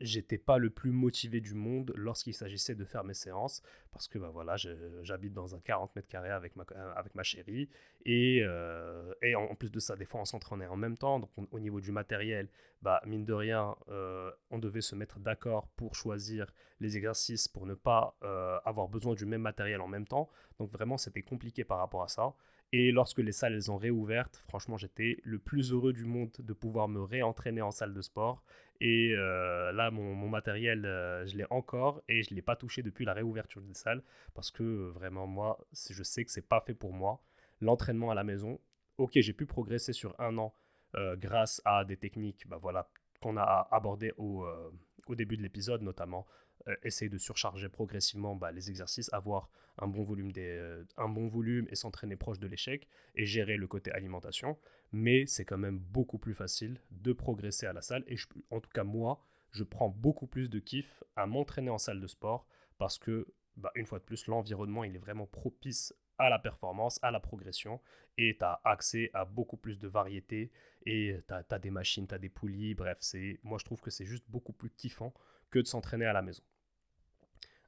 j'étais 0.00 0.38
pas 0.38 0.58
le 0.58 0.70
plus 0.70 0.90
motivé 0.90 1.40
du 1.40 1.54
monde 1.54 1.92
lorsqu'il 1.96 2.34
s'agissait 2.34 2.74
de 2.74 2.84
faire 2.84 3.04
mes 3.04 3.14
séances 3.14 3.62
parce 3.90 4.06
que 4.06 4.18
bah 4.18 4.30
voilà 4.32 4.56
j'habite 4.56 5.32
dans 5.32 5.54
un 5.54 5.60
40 5.60 5.94
mètres 5.96 6.08
carrés 6.08 6.30
avec 6.30 6.54
ma, 6.56 6.64
avec 6.94 7.14
ma 7.14 7.22
chérie 7.22 7.68
et, 8.04 8.42
euh, 8.42 9.12
et 9.22 9.34
en, 9.34 9.54
plus 9.54 9.70
de 9.70 9.80
ça 9.80 9.96
des 9.96 10.04
fois 10.04 10.20
on 10.20 10.24
s'entraînait 10.24 10.66
en 10.66 10.76
même 10.76 10.96
temps. 10.96 11.18
Donc 11.18 11.30
au 11.50 11.60
niveau 11.60 11.80
du 11.80 11.92
matériel 11.92 12.48
bah 12.82 13.00
mine 13.06 13.24
de 13.24 13.32
rien 13.32 13.74
euh, 13.88 14.30
on 14.50 14.58
devait 14.58 14.80
se 14.80 14.94
mettre 14.94 15.18
d'accord 15.18 15.68
pour 15.76 15.94
choisir 15.94 16.46
les 16.80 16.96
exercices 16.96 17.48
pour 17.48 17.66
ne 17.66 17.74
pas 17.74 18.16
euh, 18.22 18.58
avoir 18.64 18.88
besoin 18.88 19.14
du 19.14 19.26
même 19.26 19.42
matériel 19.42 19.80
en 19.80 19.88
même 19.88 20.06
temps. 20.06 20.28
Donc 20.58 20.70
vraiment 20.70 20.96
c'était 20.96 21.22
compliqué 21.22 21.64
par 21.64 21.78
rapport 21.78 22.02
à 22.02 22.08
ça. 22.08 22.34
Et 22.72 22.92
lorsque 22.92 23.18
les 23.18 23.32
salles 23.32 23.54
elles 23.54 23.70
ont 23.70 23.78
réouvertes, 23.78 24.44
franchement, 24.46 24.76
j'étais 24.76 25.18
le 25.22 25.38
plus 25.38 25.72
heureux 25.72 25.94
du 25.94 26.04
monde 26.04 26.30
de 26.38 26.52
pouvoir 26.52 26.86
me 26.86 27.00
réentraîner 27.00 27.62
en 27.62 27.70
salle 27.70 27.94
de 27.94 28.02
sport 28.02 28.42
et 28.80 29.12
euh, 29.16 29.72
là, 29.72 29.90
mon, 29.90 30.28
matériel, 30.28 30.84
euh, 30.86 31.26
je 31.26 31.36
l'ai 31.36 31.46
encore 31.50 32.02
et 32.08 32.22
je 32.22 32.32
ne 32.32 32.36
l'ai 32.36 32.42
pas 32.42 32.54
touché 32.54 32.82
depuis 32.82 33.04
la 33.04 33.12
réouverture 33.12 33.60
des 33.60 33.74
salles 33.74 34.02
parce 34.34 34.50
que 34.50 34.62
euh, 34.62 34.90
vraiment, 34.90 35.26
moi, 35.26 35.58
je 35.72 36.02
sais 36.02 36.24
que 36.24 36.30
c'est 36.30 36.46
pas 36.46 36.60
fait 36.60 36.74
pour 36.74 36.92
moi. 36.92 37.20
L'entraînement 37.60 38.10
à 38.10 38.14
la 38.14 38.22
maison, 38.22 38.60
ok, 38.98 39.12
j'ai 39.14 39.32
pu 39.32 39.46
progresser 39.46 39.92
sur 39.92 40.14
un 40.20 40.38
an 40.38 40.54
grâce 41.16 41.60
à 41.66 41.84
des 41.84 41.98
techniques 41.98 42.48
bah, 42.48 42.56
voilà, 42.56 42.88
qu'on 43.20 43.36
a 43.36 43.68
abordées 43.70 44.14
au, 44.16 44.46
début 45.10 45.36
de 45.36 45.42
l'épisode, 45.42 45.82
notamment 45.82 46.26
essayer 46.82 47.10
de 47.10 47.18
surcharger 47.18 47.68
progressivement 47.68 48.36
bah, 48.36 48.52
les 48.52 48.70
exercices, 48.70 49.12
avoir 49.12 49.50
un 49.76 49.86
bon 49.86 50.02
volume, 50.02 50.32
un 50.96 51.08
bon 51.08 51.28
volume 51.28 51.66
et 51.70 51.74
s'entraîner 51.74 52.16
proche 52.16 52.38
de 52.38 52.46
l'échec 52.46 52.88
et 53.16 53.26
gérer 53.26 53.58
le 53.58 53.66
côté 53.66 53.90
alimentation 53.92 54.56
mais 54.92 55.26
c'est 55.26 55.44
quand 55.44 55.58
même 55.58 55.78
beaucoup 55.78 56.18
plus 56.18 56.34
facile 56.34 56.80
de 56.90 57.12
progresser 57.12 57.66
à 57.66 57.72
la 57.72 57.82
salle. 57.82 58.04
Et 58.06 58.16
en 58.50 58.60
tout 58.60 58.70
cas, 58.70 58.84
moi, 58.84 59.24
je 59.50 59.64
prends 59.64 59.88
beaucoup 59.88 60.26
plus 60.26 60.50
de 60.50 60.58
kiff 60.58 61.02
à 61.16 61.26
m'entraîner 61.26 61.70
en 61.70 61.78
salle 61.78 62.00
de 62.00 62.06
sport 62.06 62.46
parce 62.78 62.98
que, 62.98 63.26
bah, 63.56 63.70
une 63.74 63.86
fois 63.86 63.98
de 63.98 64.04
plus, 64.04 64.26
l'environnement, 64.26 64.84
il 64.84 64.94
est 64.94 65.00
vraiment 65.00 65.26
propice 65.26 65.94
à 66.18 66.28
la 66.28 66.38
performance, 66.38 66.98
à 67.02 67.10
la 67.10 67.20
progression, 67.20 67.80
et 68.16 68.36
tu 68.36 68.44
as 68.44 68.60
accès 68.64 69.10
à 69.14 69.24
beaucoup 69.24 69.56
plus 69.56 69.78
de 69.78 69.86
variété, 69.86 70.50
et 70.84 71.16
tu 71.26 71.34
as, 71.34 71.58
des 71.58 71.70
machines, 71.70 72.06
tu 72.06 72.14
as 72.14 72.18
des 72.18 72.28
poulies, 72.28 72.74
bref, 72.74 72.98
moi 73.42 73.58
je 73.58 73.64
trouve 73.64 73.80
que 73.80 73.90
c'est 73.90 74.04
juste 74.04 74.24
beaucoup 74.28 74.52
plus 74.52 74.70
kiffant 74.70 75.14
que 75.50 75.60
de 75.60 75.66
s'entraîner 75.66 76.06
à 76.06 76.12
la 76.12 76.22
maison. 76.22 76.42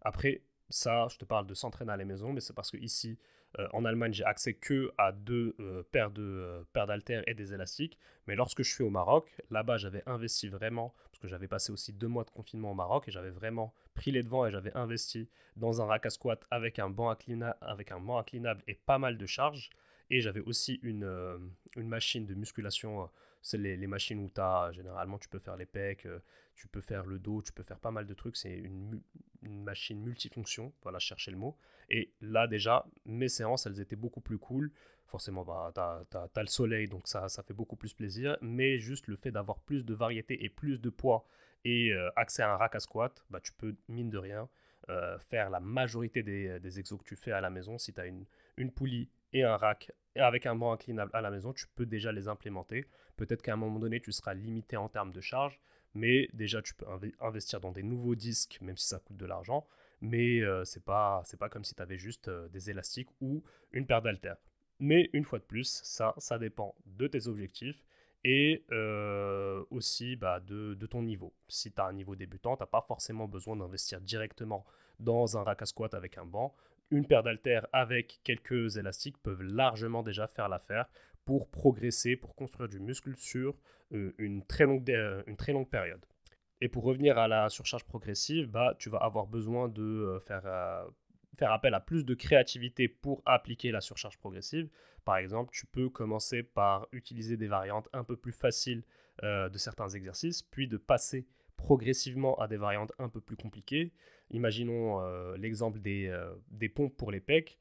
Après, 0.03 0.43
ça, 0.69 1.07
je 1.11 1.19
te 1.19 1.25
parle 1.25 1.47
de 1.47 1.55
s'entraîner 1.55 1.93
à 1.93 1.97
la 1.97 2.05
maison, 2.05 2.33
mais 2.33 2.41
c'est 2.41 2.55
parce 2.55 2.71
que 2.71 2.77
ici, 2.77 3.19
euh, 3.59 3.67
en 3.73 3.85
Allemagne, 3.85 4.13
j'ai 4.13 4.25
accès 4.25 4.55
que 4.55 4.93
à 4.97 5.13
deux 5.13 5.55
euh, 5.59 5.83
paires 5.91 6.11
de 6.11 6.23
euh, 6.23 6.63
paires 6.73 6.87
d'haltères 6.87 7.25
et 7.27 7.35
des 7.35 7.53
élastiques. 7.53 7.99
Mais 8.27 8.37
lorsque 8.37 8.63
je 8.63 8.73
suis 8.73 8.85
au 8.85 8.91
Maroc, 8.91 9.37
là-bas, 9.51 9.77
j'avais 9.77 10.03
investi 10.07 10.49
vraiment, 10.49 10.95
parce 11.11 11.19
que 11.19 11.29
j'avais 11.29 11.49
passé 11.49 11.73
aussi 11.73 11.93
deux 11.93 12.07
mois 12.07 12.25
de 12.25 12.31
confinement 12.31 12.71
au 12.71 12.75
Maroc 12.75 13.09
et 13.09 13.11
j'avais 13.11 13.31
vraiment 13.31 13.75
pris 13.95 14.13
les 14.13 14.23
devants 14.23 14.47
et 14.47 14.51
j'avais 14.51 14.73
investi 14.77 15.29
dans 15.57 15.83
un 15.83 15.87
rack 15.87 16.07
à 16.07 16.11
squat 16.11 16.45
avec 16.51 16.79
un 16.79 16.91
banc, 16.91 17.15
avec 17.61 17.91
un 17.91 18.01
banc 18.01 18.19
inclinable 18.19 18.63
et 18.69 18.75
pas 18.75 18.99
mal 18.99 19.19
de 19.19 19.27
charges. 19.27 19.71
Et 20.11 20.21
j'avais 20.21 20.41
aussi 20.41 20.81
une, 20.83 21.09
une 21.77 21.89
machine 21.89 22.27
de 22.27 22.35
musculation. 22.35 23.09
C'est 23.43 23.59
les, 23.59 23.87
machines 23.87 24.19
où 24.19 24.29
tu 24.29 24.41
as, 24.41 24.71
généralement, 24.73 25.19
tu 25.19 25.29
peux 25.29 25.39
faire 25.39 25.57
les 25.57 25.67
pecs, 25.67 26.07
tu 26.55 26.69
peux 26.69 26.83
faire 26.83 27.07
le 27.07 27.19
dos, 27.19 27.41
tu 27.41 27.53
peux 27.53 27.63
faire 27.63 27.79
pas 27.79 27.91
mal 27.91 28.07
de 28.07 28.13
trucs. 28.13 28.37
C'est 28.37 28.53
une, 28.53 29.01
machine 29.43 29.99
multifonction, 29.99 30.75
voilà, 30.83 30.99
chercher 30.99 31.31
le 31.31 31.39
mot. 31.39 31.57
Et 31.89 32.13
là, 32.21 32.47
déjà, 32.47 32.85
mes 33.07 33.29
séances, 33.29 33.65
elles 33.65 33.81
étaient 33.81 33.97
beaucoup 33.97 34.21
plus 34.21 34.37
cool. 34.37 34.71
Forcément, 35.07 35.43
bah, 35.43 35.73
tu 35.75 35.81
as, 35.81 36.43
le 36.43 36.47
soleil, 36.47 36.87
donc 36.87 37.09
ça, 37.09 37.29
ça 37.31 37.43
fait 37.43 37.55
beaucoup 37.55 37.77
plus 37.77 37.95
plaisir. 37.95 38.37
Mais 38.43 38.79
juste 38.79 39.07
le 39.07 39.17
fait 39.17 39.31
d'avoir 39.31 39.61
plus 39.61 39.87
de 39.87 39.95
variété 39.95 40.45
et 40.45 40.51
plus 40.51 40.79
de 40.81 40.91
poids 40.91 41.27
et 41.65 41.93
euh, 41.93 42.11
accès 42.17 42.43
à 42.43 42.53
un 42.53 42.57
rack 42.57 42.75
à 42.75 42.81
squat, 42.81 43.25
bah, 43.31 43.41
tu 43.41 43.53
peux, 43.55 43.75
mine 43.89 44.11
de 44.11 44.19
rien, 44.19 44.49
euh, 44.91 45.19
faire 45.19 45.49
la 45.49 45.61
majorité 45.61 46.23
des, 46.23 46.61
des, 46.61 46.79
exos 46.79 46.99
que 46.99 47.05
tu 47.05 47.17
fais 47.17 47.33
à 47.33 47.41
la 47.41 47.49
maison. 47.49 47.79
Si 47.79 47.95
tu 47.95 48.01
as 48.01 48.07
une, 48.07 48.27
une 48.59 48.71
poulie 48.71 49.09
et 49.33 49.45
un 49.45 49.57
rack 49.57 49.93
avec 50.17 50.47
un 50.47 50.57
banc 50.57 50.73
inclinable 50.73 51.11
à 51.15 51.21
la 51.21 51.31
maison, 51.31 51.53
tu 51.53 51.67
peux 51.75 51.87
déjà 51.87 52.13
les 52.13 52.29
implémenter. 52.29 52.87
Peut-être 53.17 53.43
qu'à 53.43 53.53
un 53.53 53.57
moment 53.57 53.79
donné, 53.79 54.01
tu 54.01 54.13
seras 54.13 54.35
limité 54.35 54.77
en 54.77 54.89
termes 54.89 55.13
de 55.13 55.21
charge, 55.21 55.61
mais 55.95 56.29
déjà, 56.33 56.63
tu 56.63 56.75
peux 56.75 56.87
investir 57.21 57.61
dans 57.61 57.73
des 57.73 57.83
nouveaux 57.83 58.15
disques, 58.15 58.59
même 58.61 58.77
si 58.77 58.89
ça 58.89 58.99
coûte 58.99 59.17
de 59.17 59.27
l'argent 59.27 59.67
mais 60.01 60.41
euh, 60.41 60.65
c'est 60.65 60.85
pas 60.85 61.23
pas 61.39 61.49
comme 61.49 61.65
si 61.65 61.75
tu 61.75 61.83
avais 61.83 61.99
juste 61.99 62.29
euh, 62.29 62.49
des 62.49 62.71
élastiques 62.71 63.11
ou 63.21 63.43
une 63.73 63.87
paire 63.87 64.03
d'haltères. 64.03 64.37
Mais 64.79 65.11
une 65.13 65.25
fois 65.25 65.39
de 65.39 65.45
plus, 65.45 65.81
ça, 65.85 66.15
ça 66.19 66.39
dépend 66.39 66.75
de 66.87 67.07
tes 67.07 67.27
objectifs 67.27 67.85
et 68.25 68.65
euh, 68.73 69.63
aussi 69.71 70.17
bah, 70.17 70.41
de, 70.41 70.75
de, 70.75 70.87
ton 70.87 71.03
niveau. 71.03 71.35
Si 71.49 71.71
tu 71.73 71.81
as 71.81 71.87
un 71.87 71.93
niveau 71.93 72.17
débutant, 72.17 72.57
tu 72.57 72.63
n'as 72.63 72.67
pas 72.67 72.81
forcément 72.81 73.29
besoin 73.29 73.57
d'investir 73.57 74.01
directement 74.01 74.65
dans 74.99 75.37
un 75.37 75.43
rack 75.43 75.63
à 75.63 75.67
squat 75.67 75.93
avec 75.95 76.17
un 76.19 76.25
banc. 76.25 76.55
Une 76.91 77.07
paire 77.07 77.23
d'haltères 77.23 77.67
avec 77.73 78.21
quelques 78.25 78.77
élastiques 78.77 79.19
peuvent 79.23 79.43
largement 79.43 80.03
déjà 80.03 80.27
faire 80.27 80.49
l'affaire 80.49 80.87
pour 81.25 81.51
progresser, 81.51 82.17
pour 82.17 82.35
construire 82.35 82.69
du 82.69 82.81
muscle 82.81 83.17
sur 83.17 83.57
une, 83.91 84.45
très 84.47 84.65
longue, 84.65 84.89
une 85.27 85.37
très 85.37 85.53
longue 85.53 85.69
période. 85.69 86.05
Et 86.61 86.69
pour 86.69 86.85
revenir 86.85 87.19
à 87.19 87.27
la 87.29 87.49
surcharge 87.49 87.85
progressive, 87.85 88.49
bah, 88.49 88.75
tu 88.79 88.91
vas 88.91 88.99
avoir 88.99 89.27
besoin 89.27 89.69
de 89.69 89.83
euh, 89.83 90.21
faire, 90.21 90.43
euh, 90.45 90.85
faire 91.39 91.53
appel 91.53 91.73
à 91.75 91.81
plus 91.81 92.05
de 92.05 92.15
créativité 92.15 92.87
pour 92.89 93.23
appliquer 93.25 93.71
la 93.71 93.81
surcharge 93.81 94.19
progressive. 94.19 94.69
Par 95.05 95.17
exemple, 95.17 95.51
tu 95.55 95.67
peux 95.67 95.89
commencer 95.89 96.43
par 96.43 96.87
utiliser 96.93 97.39
des 97.39 97.47
variantes 97.47 97.89
un 97.95 98.05
peu 98.05 98.17
plus 98.17 98.33
faciles 98.33 98.85
euh, 99.23 99.49
de 99.49 99.57
certains 99.57 99.89
exercices, 99.89 100.43
puis 100.43 100.69
de 100.69 100.77
passer 100.77 101.27
progressivement 101.57 102.39
à 102.39 102.47
des 102.47 102.59
variantes 102.59 102.93
un 102.99 103.09
peu 103.09 103.21
plus 103.21 103.37
compliquées. 103.37 103.93
Imaginons 104.31 105.01
l'exemple 105.35 105.81
des, 105.81 106.13
des, 106.51 106.69
pompes 106.69 106.97
pour 106.97 107.11
les 107.11 107.21
pecs. 107.21 107.59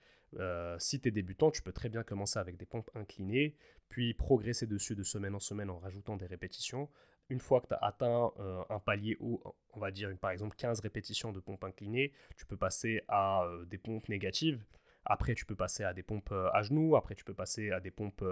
si 0.77 0.99
tu 0.99 1.08
es 1.08 1.12
débutant, 1.12 1.51
tu 1.51 1.62
peux 1.62 1.71
très 1.71 1.89
bien 1.89 2.03
commencer 2.03 2.39
avec 2.39 2.58
des 2.58 2.65
pompes 2.65 2.91
inclinées, 2.95 3.55
puis 3.89 4.13
progresser 4.13 4.67
dessus 4.67 4.95
de 4.95 5.03
semaine 5.03 5.36
en 5.36 5.39
semaine 5.39 5.69
en 5.69 5.79
rajoutant 5.79 6.15
des 6.15 6.27
répétitions. 6.27 6.89
Une 7.29 7.39
fois 7.39 7.62
que 7.62 7.67
tu 7.67 7.73
as 7.73 7.77
atteint 7.77 8.32
un 8.69 8.79
palier 8.79 9.17
haut, 9.19 9.41
on 9.73 9.79
va 9.79 9.91
dire 9.91 10.15
par 10.17 10.32
exemple 10.32 10.55
15 10.55 10.79
répétitions 10.82 11.32
de 11.32 11.39
pompes 11.39 11.63
inclinées, 11.63 12.12
tu 12.38 12.45
peux 12.45 12.58
passer 12.58 13.01
à 13.08 13.47
des 13.67 13.77
pompes 13.77 14.08
négatives. 14.10 14.63
Après, 15.05 15.34
tu 15.34 15.45
peux 15.45 15.55
passer 15.55 15.84
à 15.84 15.93
des 15.93 16.03
pompes 16.03 16.32
à 16.32 16.62
genoux, 16.62 16.95
après 16.95 17.15
tu 17.15 17.23
peux 17.23 17.34
passer 17.34 17.71
à 17.71 17.79
des 17.79 17.91
pompes 17.91 18.23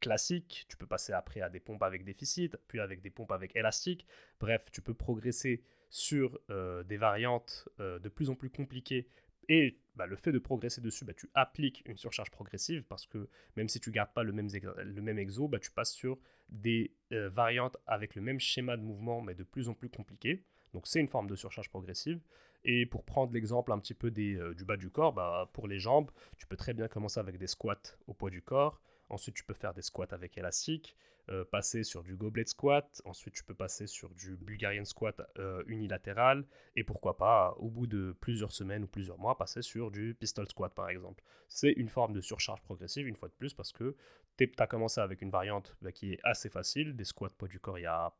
classiques, 0.00 0.66
tu 0.68 0.76
peux 0.76 0.86
passer 0.86 1.12
après 1.12 1.40
à 1.40 1.48
des 1.48 1.60
pompes 1.60 1.82
avec 1.82 2.04
déficit, 2.04 2.56
puis 2.68 2.80
avec 2.80 3.00
des 3.00 3.10
pompes 3.10 3.32
avec 3.32 3.54
élastique. 3.56 4.06
Bref, 4.40 4.70
tu 4.72 4.82
peux 4.82 4.94
progresser 4.94 5.62
sur 5.90 6.40
des 6.48 6.96
variantes 6.96 7.68
de 7.78 8.08
plus 8.08 8.30
en 8.30 8.34
plus 8.34 8.50
compliquées 8.50 9.08
et 9.48 9.78
bah, 9.94 10.06
le 10.06 10.16
fait 10.16 10.32
de 10.32 10.38
progresser 10.38 10.80
dessus, 10.80 11.04
bah, 11.04 11.12
tu 11.14 11.28
appliques 11.34 11.82
une 11.86 11.96
surcharge 11.96 12.30
progressive 12.30 12.82
parce 12.84 13.06
que 13.06 13.28
même 13.56 13.68
si 13.68 13.78
tu 13.80 13.90
gardes 13.90 14.12
pas 14.12 14.22
le 14.22 14.32
même, 14.32 14.48
le 14.52 15.02
même 15.02 15.18
exo, 15.18 15.48
bah, 15.48 15.58
tu 15.58 15.70
passes 15.70 15.92
sur 15.92 16.18
des 16.48 16.94
variantes 17.10 17.76
avec 17.86 18.14
le 18.14 18.22
même 18.22 18.40
schéma 18.40 18.76
de 18.76 18.82
mouvement 18.82 19.20
mais 19.20 19.34
de 19.34 19.44
plus 19.44 19.68
en 19.68 19.74
plus 19.74 19.88
compliquées. 19.88 20.44
Donc 20.72 20.86
c'est 20.86 21.00
une 21.00 21.08
forme 21.08 21.28
de 21.28 21.36
surcharge 21.36 21.68
progressive. 21.68 22.20
Et 22.64 22.86
pour 22.86 23.04
prendre 23.04 23.32
l'exemple 23.32 23.72
un 23.72 23.78
petit 23.78 23.94
peu 23.94 24.10
du 24.10 24.64
bas 24.64 24.76
du 24.76 24.90
corps, 24.90 25.50
pour 25.52 25.68
les 25.68 25.78
jambes, 25.78 26.10
tu 26.38 26.46
peux 26.46 26.56
très 26.56 26.72
bien 26.72 26.88
commencer 26.88 27.20
avec 27.20 27.36
des 27.36 27.46
squats 27.46 27.96
au 28.06 28.14
poids 28.14 28.30
du 28.30 28.40
corps. 28.42 28.80
Ensuite, 29.14 29.36
tu 29.36 29.44
peux 29.44 29.54
faire 29.54 29.72
des 29.74 29.82
squats 29.82 30.08
avec 30.10 30.36
élastique, 30.36 30.96
euh, 31.30 31.44
passer 31.44 31.84
sur 31.84 32.02
du 32.02 32.16
goblet 32.16 32.44
squat. 32.46 33.00
Ensuite, 33.04 33.32
tu 33.32 33.44
peux 33.44 33.54
passer 33.54 33.86
sur 33.86 34.12
du 34.12 34.36
Bulgarian 34.36 34.84
squat 34.84 35.22
euh, 35.38 35.62
unilatéral. 35.68 36.44
Et 36.74 36.82
pourquoi 36.82 37.16
pas, 37.16 37.54
au 37.58 37.70
bout 37.70 37.86
de 37.86 38.16
plusieurs 38.20 38.50
semaines 38.50 38.82
ou 38.82 38.88
plusieurs 38.88 39.18
mois, 39.18 39.38
passer 39.38 39.62
sur 39.62 39.92
du 39.92 40.16
pistol 40.18 40.48
squat, 40.48 40.74
par 40.74 40.88
exemple. 40.88 41.22
C'est 41.48 41.70
une 41.70 41.88
forme 41.88 42.12
de 42.12 42.20
surcharge 42.20 42.60
progressive, 42.62 43.06
une 43.06 43.14
fois 43.14 43.28
de 43.28 43.34
plus, 43.34 43.54
parce 43.54 43.70
que 43.70 43.94
tu 44.36 44.50
as 44.58 44.66
commencé 44.66 45.00
avec 45.00 45.22
une 45.22 45.30
variante 45.30 45.76
bah, 45.80 45.92
qui 45.92 46.14
est 46.14 46.20
assez 46.24 46.48
facile. 46.48 46.96
Des 46.96 47.04
squats 47.04 47.30
poids 47.38 47.46
du 47.46 47.60
corps, 47.60 47.78
il 47.78 47.82
y 47.82 47.86
a 47.86 48.12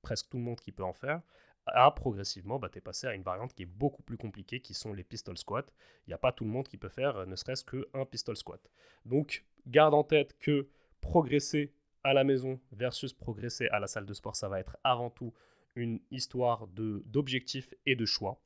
presque 0.00 0.30
tout 0.30 0.38
le 0.38 0.44
monde 0.44 0.60
qui 0.60 0.72
peut 0.72 0.84
en 0.84 0.94
faire 0.94 1.20
à 1.66 1.90
progressivement, 1.90 2.58
bah, 2.58 2.68
tu 2.68 2.78
es 2.78 2.80
passé 2.80 3.06
à 3.06 3.14
une 3.14 3.22
variante 3.22 3.54
qui 3.54 3.62
est 3.62 3.66
beaucoup 3.66 4.02
plus 4.02 4.16
compliquée, 4.16 4.60
qui 4.60 4.74
sont 4.74 4.92
les 4.92 5.04
pistol 5.04 5.36
squats. 5.36 5.66
Il 6.06 6.10
n'y 6.10 6.14
a 6.14 6.18
pas 6.18 6.32
tout 6.32 6.44
le 6.44 6.50
monde 6.50 6.68
qui 6.68 6.76
peut 6.76 6.88
faire 6.88 7.16
euh, 7.16 7.26
ne 7.26 7.36
serait-ce 7.36 7.64
qu'un 7.64 8.04
pistol 8.06 8.36
squat. 8.36 8.60
Donc, 9.04 9.44
garde 9.66 9.94
en 9.94 10.04
tête 10.04 10.38
que 10.38 10.68
progresser 11.00 11.72
à 12.02 12.14
la 12.14 12.24
maison 12.24 12.60
versus 12.72 13.12
progresser 13.12 13.68
à 13.68 13.78
la 13.78 13.86
salle 13.86 14.06
de 14.06 14.14
sport, 14.14 14.36
ça 14.36 14.48
va 14.48 14.60
être 14.60 14.76
avant 14.84 15.10
tout 15.10 15.32
une 15.76 16.00
histoire 16.10 16.66
d'objectifs 16.68 17.74
et 17.86 17.96
de 17.96 18.04
choix. 18.04 18.40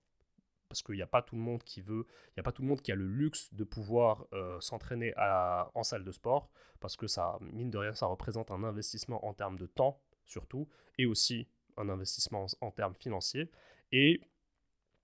Parce 0.68 0.82
qu'il 0.82 0.96
n'y 0.96 1.02
a 1.02 1.06
pas 1.06 1.22
tout 1.22 1.36
le 1.36 1.40
monde 1.40 1.62
qui 1.62 1.80
veut, 1.80 2.06
il 2.36 2.40
a 2.40 2.42
pas 2.42 2.52
tout 2.52 2.62
le 2.62 2.68
monde 2.68 2.80
qui 2.80 2.90
a 2.90 2.96
le 2.96 3.06
luxe 3.06 3.52
de 3.54 3.64
pouvoir 3.64 4.26
euh, 4.32 4.60
s'entraîner 4.60 5.14
en 5.16 5.82
salle 5.82 6.04
de 6.04 6.12
sport, 6.12 6.50
parce 6.80 6.96
que 6.96 7.06
ça, 7.06 7.38
mine 7.40 7.70
de 7.70 7.78
rien, 7.78 7.94
ça 7.94 8.06
représente 8.06 8.50
un 8.50 8.64
investissement 8.64 9.24
en 9.24 9.34
termes 9.34 9.58
de 9.58 9.66
temps, 9.66 10.00
surtout, 10.24 10.68
et 10.98 11.06
aussi 11.06 11.46
un 11.76 11.88
investissement 11.88 12.46
en, 12.60 12.70
termes 12.70 12.94
financiers. 12.94 13.50
Et 13.92 14.20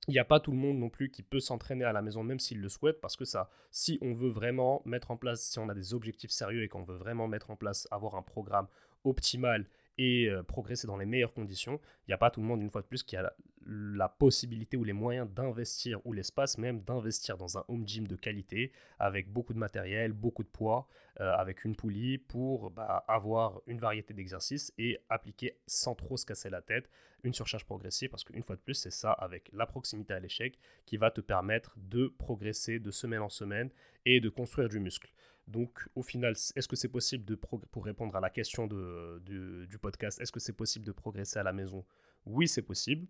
il 0.08 0.12
n'y 0.12 0.18
a 0.18 0.24
pas 0.24 0.40
tout 0.40 0.50
le 0.50 0.56
monde 0.56 0.78
non 0.78 0.88
plus 0.88 1.10
qui 1.10 1.22
peut 1.22 1.40
s'entraîner 1.40 1.84
à 1.84 1.92
la 1.92 2.02
maison, 2.02 2.22
même 2.22 2.40
s'il 2.40 2.60
le 2.60 2.68
souhaite, 2.68 3.00
parce 3.00 3.16
que 3.16 3.24
ça, 3.24 3.50
si 3.70 3.98
on 4.00 4.14
veut 4.14 4.30
vraiment 4.30 4.82
mettre 4.84 5.10
en 5.10 5.16
place, 5.16 5.42
si 5.42 5.58
on 5.58 5.68
a 5.68 5.74
des 5.74 5.94
objectifs 5.94 6.30
sérieux 6.30 6.62
et 6.62 6.68
qu'on 6.68 6.82
veut 6.82 6.96
vraiment 6.96 7.28
mettre 7.28 7.50
en 7.50 7.56
place, 7.56 7.86
avoir 7.90 8.14
un 8.14 8.22
programme 8.22 8.66
optimal 9.04 9.66
et 9.98 10.26
euh, 10.28 10.42
progresser 10.42 10.86
dans 10.86 10.96
les 10.96 11.06
meilleures 11.06 11.34
conditions, 11.34 11.80
il 12.06 12.10
n'y 12.10 12.14
a 12.14 12.18
pas 12.18 12.30
tout 12.30 12.40
le 12.40 12.46
monde, 12.46 12.62
une 12.62 12.70
fois 12.70 12.82
de 12.82 12.86
plus, 12.86 13.02
qui 13.02 13.16
a 13.16 13.32
possibilité 14.18 14.76
ou 14.76 14.84
les 14.84 14.92
moyens 14.92 15.28
d'investir, 15.30 16.04
ou 16.06 16.12
l'espace 16.12 16.58
même 16.58 16.80
d'investir 16.82 17.36
dans 17.36 17.58
un 17.58 17.64
home 17.68 17.86
gym 17.86 18.06
de 18.06 18.16
qualité, 18.16 18.72
avec 18.98 19.30
beaucoup 19.30 19.52
de 19.52 19.58
matériel, 19.58 20.12
beaucoup 20.12 20.42
de 20.42 20.48
poids, 20.48 20.88
euh, 21.20 21.32
avec 21.34 21.64
une 21.64 21.76
poulie, 21.76 22.18
pour 22.18 22.70
bah, 22.70 23.04
avoir 23.08 23.60
une 23.66 23.78
variété 23.78 24.14
d'exercices 24.14 24.72
et 24.78 24.98
appliquer 25.08 25.58
sans 25.66 25.94
trop 25.94 26.16
se 26.16 26.24
casser 26.24 26.50
la 26.50 26.62
tête 26.62 26.88
une 27.22 27.34
surcharge 27.34 27.64
progressive, 27.64 28.10
parce 28.10 28.24
qu'une 28.24 28.42
fois 28.42 28.56
de 28.56 28.60
plus, 28.60 28.74
c'est 28.74 28.90
ça, 28.90 29.12
avec 29.12 29.50
la 29.52 29.66
proximité 29.66 30.14
à 30.14 30.20
l'échec, 30.20 30.58
qui 30.86 30.96
va 30.96 31.10
te 31.10 31.20
permettre 31.20 31.74
de 31.76 32.08
progresser 32.18 32.78
de 32.78 32.90
semaine 32.90 33.20
en 33.20 33.28
semaine 33.28 33.70
et 34.06 34.20
de 34.20 34.28
construire 34.28 34.68
du 34.68 34.80
muscle. 34.80 35.12
Donc, 35.46 35.86
au 35.94 36.02
final, 36.02 36.32
est-ce 36.32 36.68
que 36.68 36.76
c'est 36.76 36.88
possible 36.88 37.24
de 37.24 37.34
pour 37.34 37.84
répondre 37.84 38.14
à 38.14 38.20
la 38.20 38.30
question 38.30 38.66
de, 38.66 39.20
du 39.68 39.78
podcast, 39.78 40.20
est-ce 40.20 40.32
que 40.32 40.40
c'est 40.40 40.56
possible 40.56 40.86
de 40.86 40.92
progresser 40.92 41.38
à 41.38 41.42
la 41.42 41.52
maison? 41.52 41.84
Oui, 42.24 42.46
c'est 42.46 42.62
possible, 42.62 43.06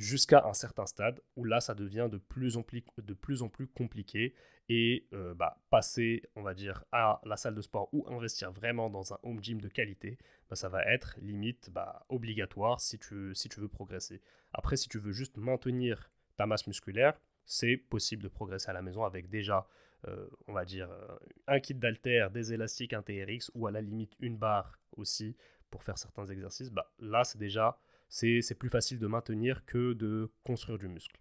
jusqu'à 0.00 0.44
un 0.46 0.54
certain 0.54 0.86
stade 0.86 1.20
où 1.36 1.44
là, 1.44 1.60
ça 1.60 1.74
devient 1.74 2.08
de 2.10 2.18
plus 2.18 2.56
en 2.56 2.62
plus, 2.62 3.66
compliqué 3.68 4.34
et 4.68 5.06
euh, 5.12 5.34
bah, 5.34 5.60
passer, 5.68 6.22
on 6.36 6.42
va 6.42 6.54
dire, 6.54 6.84
à 6.90 7.20
la 7.24 7.36
salle 7.36 7.54
de 7.54 7.60
sport 7.60 7.88
ou 7.92 8.06
investir 8.08 8.50
vraiment 8.50 8.88
dans 8.88 9.12
un 9.12 9.18
home 9.22 9.42
gym 9.42 9.60
de 9.60 9.68
qualité, 9.68 10.16
bah, 10.48 10.56
ça 10.56 10.68
va 10.68 10.84
être 10.84 11.16
limite 11.20 11.70
bah, 11.70 12.06
obligatoire 12.08 12.80
si 12.80 12.98
tu, 12.98 13.34
si 13.34 13.48
tu 13.48 13.60
veux 13.60 13.68
progresser. 13.68 14.22
Après, 14.52 14.76
si 14.76 14.88
tu 14.88 14.98
veux 14.98 15.12
juste 15.12 15.36
maintenir 15.36 16.10
ta 16.36 16.46
masse 16.46 16.66
musculaire, 16.66 17.20
c'est 17.44 17.76
possible 17.76 18.22
de 18.22 18.28
progresser 18.28 18.70
à 18.70 18.72
la 18.72 18.82
maison 18.82 19.04
avec 19.04 19.28
déjà 19.28 19.68
euh, 20.08 20.26
on 20.48 20.54
va 20.54 20.64
dire, 20.64 20.90
euh, 20.90 21.16
un 21.46 21.60
kit 21.60 21.74
d'alter, 21.74 22.26
des 22.32 22.54
élastiques, 22.54 22.94
un 22.94 23.02
TRX 23.02 23.50
ou 23.54 23.66
à 23.66 23.70
la 23.70 23.82
limite 23.82 24.14
une 24.20 24.38
barre 24.38 24.78
aussi 24.96 25.36
pour 25.70 25.82
faire 25.82 25.98
certains 25.98 26.24
exercices, 26.26 26.70
bah, 26.70 26.90
là 27.00 27.22
c'est 27.22 27.38
déjà 27.38 27.78
c'est 28.10 28.58
plus 28.58 28.68
facile 28.68 28.98
de 28.98 29.06
maintenir 29.06 29.64
que 29.64 29.94
de 29.94 30.30
construire 30.44 30.78
du 30.78 30.88
muscle. 30.88 31.18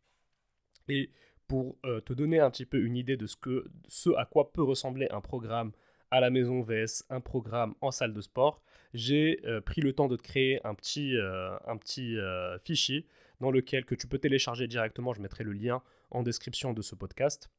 Et 0.89 1.11
pour 1.47 1.77
euh, 1.85 2.01
te 2.01 2.13
donner 2.13 2.39
un 2.39 2.51
petit 2.51 2.65
peu 2.65 2.79
une 2.83 2.97
idée 2.97 3.15
de 3.15 3.25
ce, 3.25 3.35
que, 3.37 3.65
ce 3.87 4.09
à 4.17 4.25
quoi 4.25 4.51
peut 4.51 4.63
ressembler 4.63 5.07
un 5.11 5.21
programme 5.21 5.71
à 6.11 6.19
la 6.19 6.29
maison 6.29 6.61
vs 6.61 7.03
un 7.09 7.21
programme 7.21 7.75
en 7.81 7.91
salle 7.91 8.13
de 8.13 8.21
sport, 8.21 8.61
j'ai 8.93 9.39
pris 9.65 9.81
le 9.81 9.93
temps 9.93 10.07
de 10.07 10.15
te 10.15 10.23
créer 10.23 10.59
un 10.65 10.73
petit, 10.73 11.15
un 11.15 11.77
petit 11.77 12.17
fichier 12.65 13.05
dans 13.39 13.51
lequel 13.51 13.85
que 13.85 13.93
tu 13.93 14.07
peux 14.07 14.17
télécharger 14.17 14.67
directement, 14.67 15.13
je 15.13 15.21
mettrai 15.21 15.43
le 15.43 15.53
lien 15.53 15.83
en 16.09 16.23
description 16.23 16.73
de 16.73 16.81
ce 16.81 16.95
podcast 16.95 17.51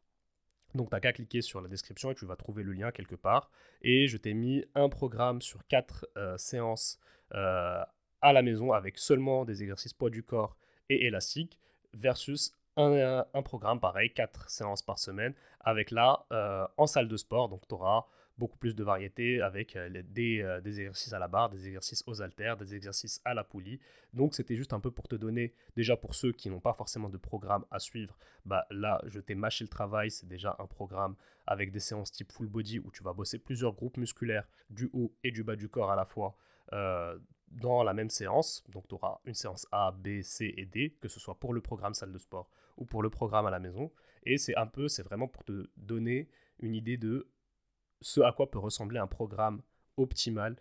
donc, 0.75 0.89
tu 0.89 0.95
n'as 0.95 1.01
qu'à 1.01 1.13
cliquer 1.13 1.43
sur 1.43 1.61
la 1.61 1.69
description 1.69 2.11
et 2.11 2.15
tu 2.15 2.27
vas 2.27 2.37
trouver 2.37 2.63
le 2.63 2.73
lien 2.73 2.93
quelque 2.93 3.17
part. 3.17 3.51
Et 3.83 4.07
je 4.07 4.17
t'ai 4.17 4.35
mis 4.35 4.65
un 4.75 4.89
programme 4.89 5.43
sur 5.43 5.67
quatre 5.67 6.07
euh, 6.17 6.37
séances 6.37 6.99
euh, 7.35 7.83
à 8.23 8.33
la 8.33 8.43
maison 8.43 8.73
avec 8.73 8.99
seulement 8.99 9.45
des 9.45 9.63
exercices 9.63 9.93
poids 9.93 10.11
du 10.11 10.23
corps 10.23 10.57
et 10.89 11.07
élastique 11.07 11.59
versus 11.95 12.55
un, 12.77 13.43
programme 13.43 13.81
pareil, 13.81 14.13
quatre 14.13 14.49
séances 14.49 14.83
par 14.83 14.99
semaine 14.99 15.35
avec 15.61 15.91
là 15.91 16.25
euh, 16.33 16.67
en 16.77 16.87
salle 16.87 17.09
de 17.09 17.17
sport. 17.17 17.49
Donc, 17.49 17.67
tu 17.69 17.75
auras 17.75 18.07
beaucoup 18.41 18.57
plus 18.57 18.75
de 18.75 18.83
variété 18.83 19.43
avec 19.43 19.77
euh, 19.77 20.03
des, 20.03 20.41
euh, 20.41 20.61
des, 20.63 20.81
exercices 20.81 21.13
à 21.13 21.19
la 21.19 21.29
barre, 21.29 21.51
des 21.51 21.67
exercices 21.67 22.03
aux 22.07 22.23
haltères, 22.23 22.57
des 22.57 22.75
exercices 22.75 23.21
à 23.25 23.35
la 23.35 23.45
poulie. 23.45 23.79
Donc 24.15 24.35
c'était 24.35 24.57
juste 24.57 24.73
un 24.73 24.81
peu 24.81 24.91
pour 24.91 25.07
te 25.09 25.15
donner, 25.15 25.53
déjà 25.77 25.97
pour 25.97 26.15
ceux 26.15 26.33
qui 26.33 26.49
n'ont 26.49 26.59
pas 26.59 26.73
forcément 26.73 27.11
de 27.11 27.19
programme 27.19 27.65
à 27.71 27.79
suivre, 27.79 28.17
bah 28.47 28.67
là 28.71 29.01
je 29.05 29.21
t'ai 29.21 29.35
mâché 29.35 29.63
le 29.63 29.69
travail, 29.69 30.11
c'est 30.11 30.27
déjà 30.27 30.57
un 30.59 30.67
programme 30.67 31.15
avec 31.47 31.71
des 31.71 31.81
séances 31.81 32.11
type 32.11 32.33
full 32.33 32.49
body 32.49 32.79
où 32.79 32.91
tu 32.91 33.05
vas 33.05 33.13
bosser 33.13 33.39
plusieurs 33.39 33.75
groupes 33.75 33.99
musculaires 33.99 34.49
du 34.71 34.89
haut 34.95 35.13
et 35.23 35.31
du 35.31 35.45
bas 35.45 35.57
du 35.57 35.69
corps 35.69 35.93
à 35.93 35.97
la 35.97 36.07
fois. 36.07 36.35
Dans 37.51 37.83
la 37.83 37.95
même 37.95 38.11
séance, 38.11 38.65
donc 38.69 38.87
tu 38.89 38.95
auras 38.95 39.21
une 39.25 39.35
séance 39.35 39.67
A, 39.73 39.91
B, 39.93 40.23
C 40.23 40.55
et 40.57 40.67
D, 40.67 40.97
que 41.01 41.09
ce 41.09 41.19
soit 41.19 41.39
pour 41.39 41.53
le 41.53 41.61
programme 41.61 41.95
salle 41.95 42.13
de 42.13 42.19
sport 42.19 42.49
ou 42.77 42.85
pour 42.85 43.03
le 43.03 43.11
programme 43.11 43.47
à 43.47 43.51
la 43.51 43.59
maison. 43.59 43.91
Et 44.25 44.39
c'est 44.39 44.57
un 44.57 44.67
peu, 44.67 44.89
c'est 44.89 45.03
vraiment 45.03 45.29
pour 45.29 45.45
te 45.45 45.69
donner 45.77 46.29
une 46.61 46.75
idée 46.75 46.97
de 46.97 47.29
ce 48.01 48.21
à 48.21 48.33
quoi 48.33 48.51
peut 48.51 48.59
ressembler 48.59 48.99
un 48.99 49.07
programme 49.07 49.63
optimal, 49.97 50.57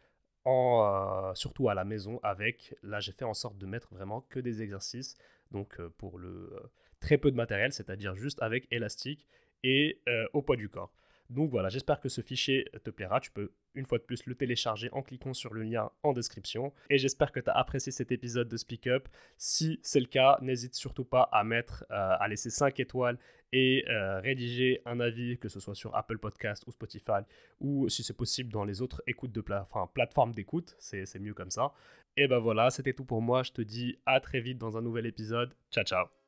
euh, 0.48 1.34
surtout 1.36 1.70
à 1.70 1.74
la 1.74 1.86
maison 1.86 2.20
avec, 2.24 2.76
là 2.82 3.00
j'ai 3.00 3.12
fait 3.12 3.26
en 3.26 3.34
sorte 3.34 3.58
de 3.58 3.66
mettre 3.66 3.94
vraiment 3.94 4.22
que 4.22 4.40
des 4.40 4.62
exercices, 4.62 5.16
donc 5.52 5.80
euh, 5.80 5.90
pour 5.98 6.18
le 6.18 6.52
euh, 6.54 6.72
très 7.00 7.18
peu 7.18 7.30
de 7.30 7.36
matériel, 7.36 7.72
c'est-à-dire 7.72 8.16
juste 8.16 8.42
avec 8.42 8.68
élastique 8.72 9.28
et 9.64 10.02
au 10.32 10.42
poids 10.42 10.56
du 10.56 10.70
corps. 10.70 10.94
Donc 11.30 11.52
voilà, 11.52 11.70
j'espère 11.70 12.00
que 12.00 12.10
ce 12.10 12.22
fichier 12.22 12.70
te 12.84 12.90
plaira. 12.90 13.20
Tu 13.20 13.32
peux 13.32 13.52
une 13.76 13.86
fois 13.86 14.00
de 14.00 14.04
plus 14.04 14.26
le 14.26 14.36
télécharger 14.36 14.90
en 14.92 15.04
cliquant 15.04 15.34
sur 15.34 15.54
le 15.54 15.64
lien 15.64 15.92
en 16.04 16.14
description. 16.14 16.74
Et 16.90 16.98
j'espère 16.98 17.32
que 17.32 17.40
tu 17.40 17.50
as 17.50 17.54
apprécié 17.54 17.92
cet 17.92 18.12
épisode 18.12 18.48
de 18.48 18.58
Speak 18.58 18.88
Up. 18.88 19.08
Si 19.38 19.80
c'est 19.84 20.00
le 20.00 20.08
cas, 20.08 20.38
n'hésite 20.42 20.74
surtout 20.74 21.06
pas 21.06 21.30
à 21.32 21.44
mettre, 21.44 21.86
euh, 21.92 22.16
à 22.20 22.28
laisser 22.28 22.50
5 22.50 22.80
étoiles 22.80 23.20
et 23.52 23.86
euh, 23.90 24.20
rédiger 24.20 24.82
un 24.86 25.00
avis, 25.00 25.38
que 25.38 25.50
ce 25.50 25.60
soit 25.60 25.76
sur 25.76 25.96
Apple 25.96 26.18
Podcast 26.18 26.64
ou 26.68 26.72
Spotify, 26.72 27.22
ou 27.60 27.90
si 27.90 28.04
c'est 28.04 28.18
possible 28.18 28.52
dans 28.52 28.64
les 28.64 28.82
autres 28.82 29.02
écoutes 29.08 29.32
de 29.32 29.44
plateformes 29.94 30.34
d'écoute, 30.34 30.76
c'est 30.80 31.20
mieux 31.20 31.34
comme 31.34 31.52
ça. 31.52 31.74
Et 32.18 32.28
ben 32.28 32.40
voilà, 32.40 32.70
c'était 32.70 32.94
tout 32.94 33.06
pour 33.06 33.22
moi. 33.22 33.44
Je 33.44 33.52
te 33.52 33.62
dis 33.62 34.00
à 34.06 34.20
très 34.20 34.42
vite 34.42 34.58
dans 34.58 34.78
un 34.78 34.82
nouvel 34.82 35.06
épisode. 35.06 35.54
Ciao 35.72 35.84
ciao 35.84 36.19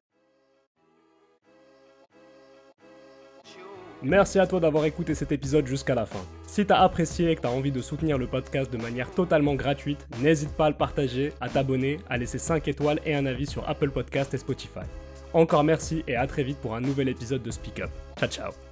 Merci 4.04 4.40
à 4.40 4.48
toi 4.48 4.60
d'avoir 4.60 4.86
écouté 4.86 5.14
cet 5.14 5.32
épisode 5.32 5.68
jusqu'à 5.68 5.96
la 5.96 6.06
fin. 6.06 6.20
Si 6.48 6.66
t'as 6.66 6.80
apprécié 6.80 7.30
et 7.30 7.36
que 7.36 7.42
t'as 7.42 7.50
envie 7.50 7.72
de 7.72 7.82
soutenir 7.82 8.18
le 8.18 8.28
podcast 8.28 8.72
de 8.72 8.78
manière 8.78 9.12
totalement 9.12 9.56
gratuite, 9.56 10.08
n'hésite 10.20 10.54
pas 10.54 10.66
à 10.66 10.70
le 10.70 10.76
partager, 10.76 11.34
à 11.40 11.50
t'abonner, 11.50 12.00
à 12.10 12.18
laisser 12.18 12.40
5 12.40 12.68
étoiles 12.68 13.00
et 13.06 13.16
un 13.16 13.26
avis 13.26 13.46
sur 13.46 13.68
Apple 13.70 13.92
Podcast 13.92 14.34
et 14.34 14.38
Spotify. 14.38 14.86
Encore 15.34 15.64
merci 15.64 16.04
et 16.08 16.16
à 16.16 16.28
très 16.28 16.44
vite 16.44 16.58
pour 16.58 16.76
un 16.76 16.82
nouvel 16.82 17.10
épisode 17.10 17.44
de 17.44 17.52
Speak 17.52 17.80
Up. 17.80 17.92
Ciao 18.18 18.30
ciao 18.30 18.70